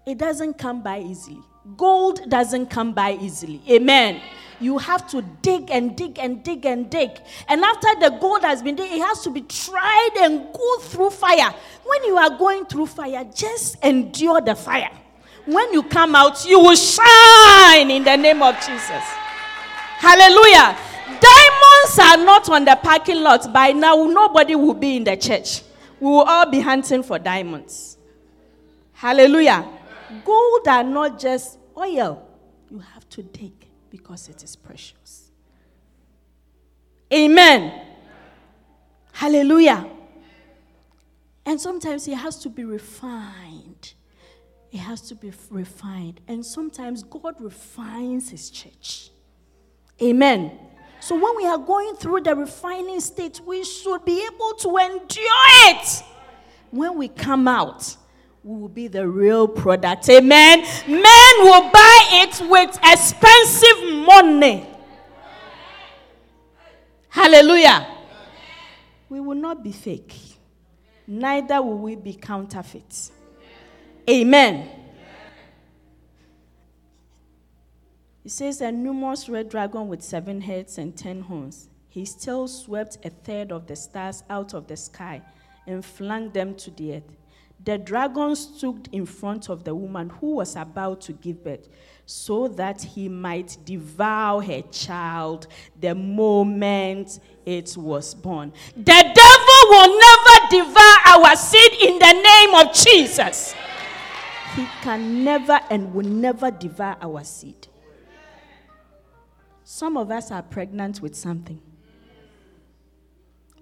[0.05, 1.39] It doesn't come by easily.
[1.77, 3.61] Gold doesn't come by easily.
[3.69, 4.21] Amen.
[4.59, 7.11] You have to dig and dig and dig and dig.
[7.47, 11.11] And after the gold has been digged, it has to be tried and go through
[11.11, 11.53] fire.
[11.83, 14.91] When you are going through fire, just endure the fire.
[15.45, 19.03] When you come out, you will shine in the name of Jesus.
[19.99, 20.77] Hallelujah.
[21.07, 23.51] Diamonds are not on the parking lot.
[23.51, 25.63] By now, nobody will be in the church
[26.03, 27.97] we will all be hunting for diamonds.
[28.91, 29.65] Hallelujah.
[30.25, 32.27] Gold are not just oil,
[32.69, 33.53] you have to dig
[33.93, 35.29] because it is precious.
[37.13, 37.79] Amen.
[39.11, 39.87] Hallelujah.
[41.45, 43.93] And sometimes it has to be refined.
[44.71, 46.21] It has to be refined.
[46.27, 49.11] And sometimes God refines his church.
[50.01, 50.57] Amen.
[50.99, 55.69] So when we are going through the refining state, we should be able to endure
[55.69, 56.03] it.
[56.71, 57.95] When we come out,
[58.43, 60.09] will be the real product.
[60.09, 60.61] Amen.
[60.87, 64.67] Men will buy it with expensive money.
[67.09, 67.87] Hallelujah.
[69.07, 70.15] We will not be fake,
[71.05, 73.11] neither will we be counterfeit.
[74.09, 74.67] Amen.
[78.25, 81.69] It says a numerous red dragon with seven heads and ten horns.
[81.89, 85.21] He still swept a third of the stars out of the sky
[85.67, 87.03] and flung them to the earth.
[87.63, 91.69] The dragon stood in front of the woman who was about to give birth
[92.05, 95.47] so that he might devour her child
[95.79, 98.51] the moment it was born.
[98.75, 103.55] The devil will never devour our seed in the name of Jesus.
[104.55, 107.67] He can never and will never devour our seed.
[109.63, 111.61] Some of us are pregnant with something.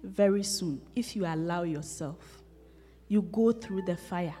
[0.02, 2.41] Very soon, if you allow yourself,
[3.12, 4.34] you go through the fire,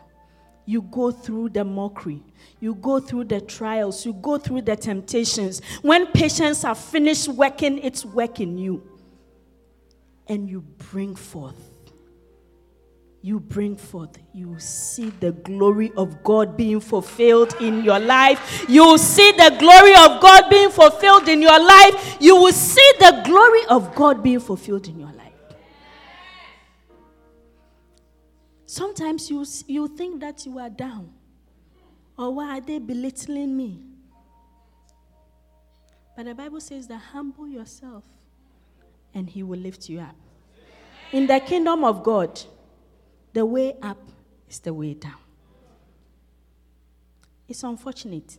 [0.64, 2.22] you go through the mockery,
[2.58, 5.60] you go through the trials, you go through the temptations.
[5.82, 8.82] When patience have finished working its working you,
[10.26, 11.72] and you bring forth
[13.24, 18.66] you bring forth, you see the glory of God being fulfilled in your life.
[18.68, 22.16] You see the glory of God being fulfilled in your life.
[22.18, 25.21] You will see the glory of God being fulfilled in your life.
[28.72, 31.12] Sometimes you, you think that you are down.
[32.16, 33.84] Or why are they belittling me?
[36.16, 38.06] But the Bible says that humble yourself
[39.12, 40.16] and he will lift you up.
[41.12, 42.40] In the kingdom of God,
[43.34, 43.98] the way up
[44.48, 45.20] is the way down.
[47.46, 48.38] It's unfortunate.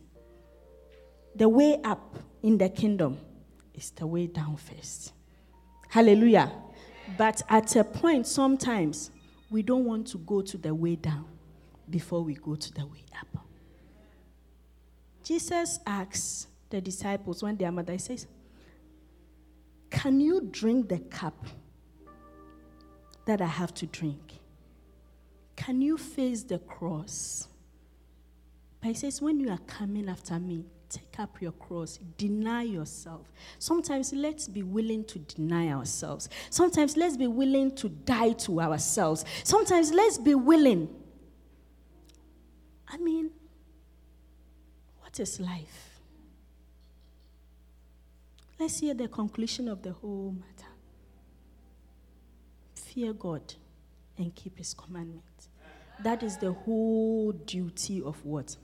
[1.36, 3.18] The way up in the kingdom
[3.72, 5.12] is the way down first.
[5.90, 6.50] Hallelujah.
[7.16, 9.12] But at a point, sometimes
[9.50, 11.26] we don't want to go to the way down
[11.90, 13.44] before we go to the way up.
[15.22, 18.26] Jesus asks the disciples when their mother says,
[19.90, 21.46] Can you drink the cup
[23.26, 24.40] that I have to drink?
[25.56, 27.48] Can you face the cross?
[28.80, 33.32] But he says, when you are coming after me, take up your cross, deny yourself.
[33.58, 36.28] Sometimes let's be willing to deny ourselves.
[36.50, 39.24] Sometimes let's be willing to die to ourselves.
[39.42, 40.88] Sometimes let's be willing.
[42.88, 43.30] I mean,
[45.00, 46.00] what is life?
[48.58, 50.70] Let's hear the conclusion of the whole matter.
[52.94, 53.54] fear God
[54.16, 55.48] and keep his commandments.
[56.02, 58.56] That is the whole duty of what?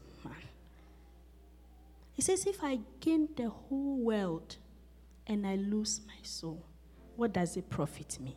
[2.20, 4.58] He says, if I gain the whole world
[5.26, 6.62] and I lose my soul,
[7.16, 8.36] what does it profit me?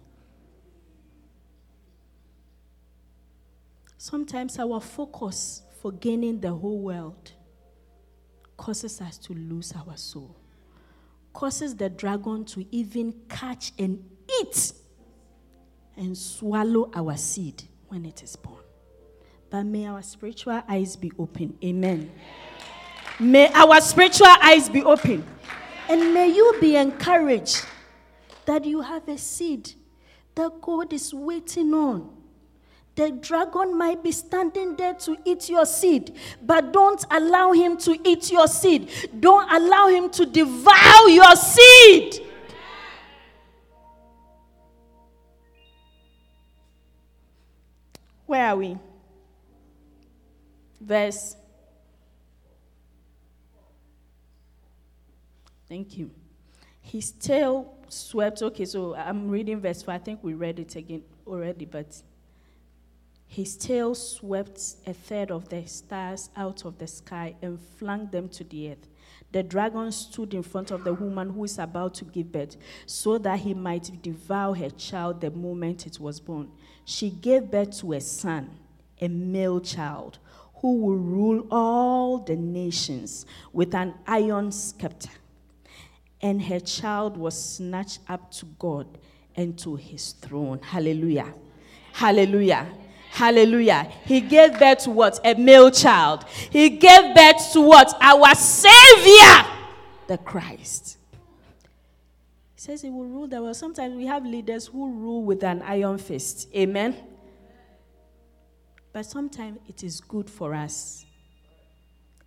[3.98, 7.34] Sometimes our focus for gaining the whole world
[8.56, 10.34] causes us to lose our soul,
[11.34, 14.02] causes the dragon to even catch and
[14.40, 14.72] eat
[15.98, 18.64] and swallow our seed when it is born.
[19.50, 21.58] But may our spiritual eyes be open.
[21.62, 22.10] Amen.
[23.20, 25.26] May our spiritual eyes be open.
[25.90, 27.66] And may you be encouraged
[28.46, 29.74] that you have a seed
[30.36, 32.10] that God is waiting on.
[32.96, 37.98] The dragon might be standing there to eat your seed, but don't allow him to
[38.08, 38.90] eat your seed.
[39.20, 42.20] Don't allow him to devour your seed.
[48.26, 48.78] Where are we?
[50.80, 51.36] Verse.
[55.74, 56.12] Thank you.
[56.82, 58.44] His tail swept.
[58.44, 59.96] Okay, so I'm reading verse 4.
[59.96, 62.00] I think we read it again already, but
[63.26, 68.30] his tail swept a third of the stars out of the sky and flung them
[68.30, 68.88] to the earth.
[69.32, 72.56] The dragon stood in front of the woman who is about to give birth
[72.86, 76.52] so that he might devour her child the moment it was born.
[76.86, 78.60] She gave birth to a son,
[79.02, 80.20] a male child,
[80.58, 85.10] who will rule all the nations with an iron scepter.
[86.24, 88.88] And her child was snatched up to God
[89.36, 90.60] and to his throne.
[90.64, 91.32] Hallelujah.
[91.92, 92.68] Hallelujah.
[93.12, 93.92] Hallelujah.
[94.06, 95.20] He gave birth to what?
[95.24, 96.26] A male child.
[96.50, 97.96] He gave birth to what?
[98.02, 99.46] Our Savior,
[100.08, 100.98] the Christ.
[102.56, 103.56] He says he will rule the world.
[103.56, 106.48] Sometimes we have leaders who rule with an iron fist.
[106.56, 106.96] Amen.
[108.92, 111.06] But sometimes it is good for us.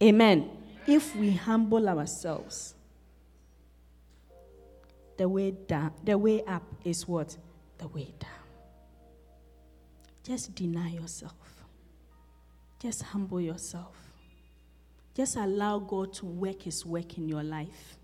[0.01, 0.51] Amen.
[0.87, 2.76] If we humble ourselves,
[5.17, 7.37] the way down, the way up is what?
[7.79, 8.31] The way down.
[10.23, 11.35] Just deny yourself.
[12.81, 13.97] Just humble yourself.
[15.15, 17.97] Just allow God to work His work in your life.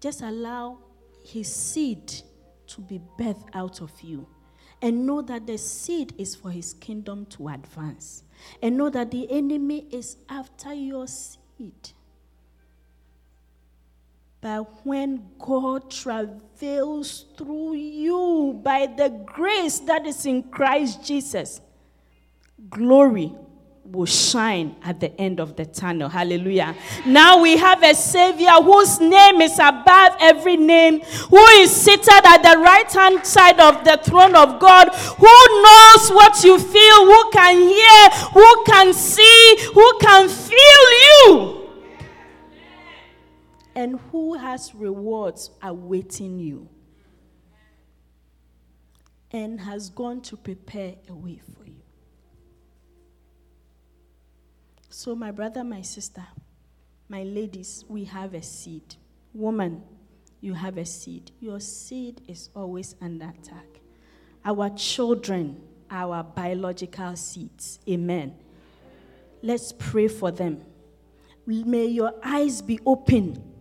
[0.00, 0.78] Just allow
[1.24, 2.12] His seed
[2.66, 4.26] to be birthed out of you.
[4.80, 8.24] And know that the seed is for His kingdom to advance.
[8.60, 11.92] And know that the enemy is after your seed.
[14.42, 21.60] But when God travails through you by the grace that is in Christ Jesus,
[22.68, 23.32] glory
[23.84, 26.08] will shine at the end of the tunnel.
[26.08, 26.74] Hallelujah.
[27.06, 32.42] Now we have a Savior whose name is above every name, who is seated at
[32.42, 37.30] the right hand side of the throne of God, who knows what you feel, who
[37.30, 41.61] can hear, who can see, who can feel you
[43.74, 46.68] and who has rewards awaiting you
[49.30, 51.80] and has gone to prepare a way for you.
[54.90, 56.26] So, my brother, my sister,
[57.08, 58.96] my ladies, we have a seed.
[59.32, 59.82] Woman,
[60.42, 61.30] you have a seed.
[61.40, 63.80] Your seed is always under attack.
[64.44, 67.78] Our children, our biological seeds.
[67.88, 68.34] Amen.
[69.40, 70.62] Let's pray for them.
[71.46, 73.51] May your eyes be open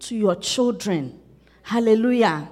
[0.00, 1.18] to your children.
[1.62, 2.48] Hallelujah.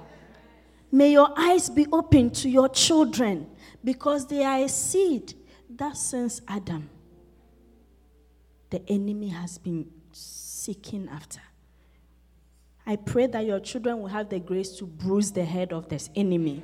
[0.91, 3.47] May your eyes be open to your children
[3.83, 5.33] because they are a seed
[5.75, 6.89] that since Adam,
[8.69, 11.41] the enemy has been seeking after.
[12.85, 16.09] I pray that your children will have the grace to bruise the head of this
[16.15, 16.63] enemy.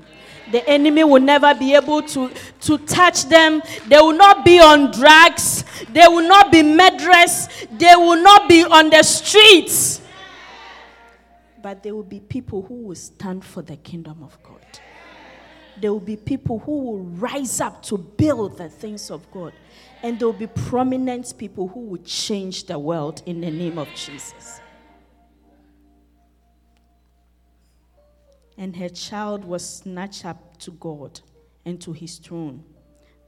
[0.51, 2.31] The enemy will never be able to,
[2.61, 3.61] to touch them.
[3.87, 5.63] They will not be on drugs.
[5.91, 7.47] They will not be murderers.
[7.71, 10.01] They will not be on the streets
[11.65, 14.79] but there will be people who will stand for the kingdom of God.
[15.81, 19.51] There will be people who will rise up to build the things of God.
[20.03, 23.87] And there will be prominent people who will change the world in the name of
[23.95, 24.61] Jesus.
[28.59, 31.19] And her child was snatched up to God
[31.65, 32.63] and to his throne.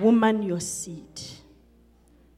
[0.00, 1.20] Woman, your seed.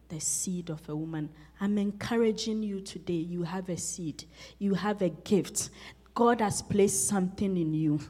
[0.09, 1.29] The seed of a woman.
[1.61, 3.13] I'm encouraging you today.
[3.13, 4.25] You have a seed,
[4.59, 5.69] you have a gift.
[6.15, 8.01] God has placed something in you.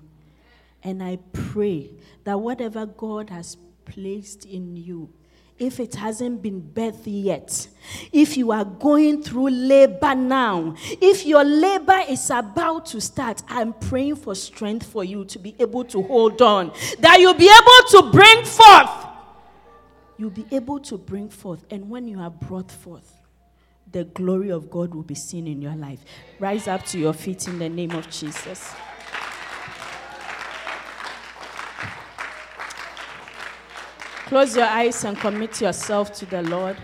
[0.85, 1.91] And I pray
[2.23, 3.57] that whatever God has
[3.87, 5.13] placed in you,
[5.59, 7.69] if it hasn't been birthed yet,
[8.13, 13.73] if you are going through labor now, if your labor is about to start, I'm
[13.73, 17.91] praying for strength for you to be able to hold on, that you'll be able
[17.91, 18.91] to bring forth.
[20.17, 23.13] You'll be able to bring forth, and when you are brought forth,
[23.91, 26.01] the glory of God will be seen in your life.
[26.41, 28.73] Rise up to your feet in the name of Jesus.
[34.27, 36.77] Close your eyes and commit yourself to the Lord.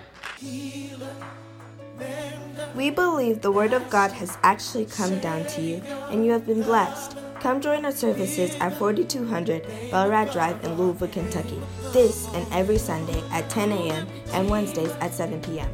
[2.75, 5.77] We believe the Word of God has actually come down to you
[6.11, 7.17] and you have been blessed.
[7.41, 11.61] Come join our services at 4200 Belrad Drive in Louisville, Kentucky.
[11.93, 14.07] This and every Sunday at 10 a.m.
[14.33, 15.71] and Wednesdays at 7 p.m.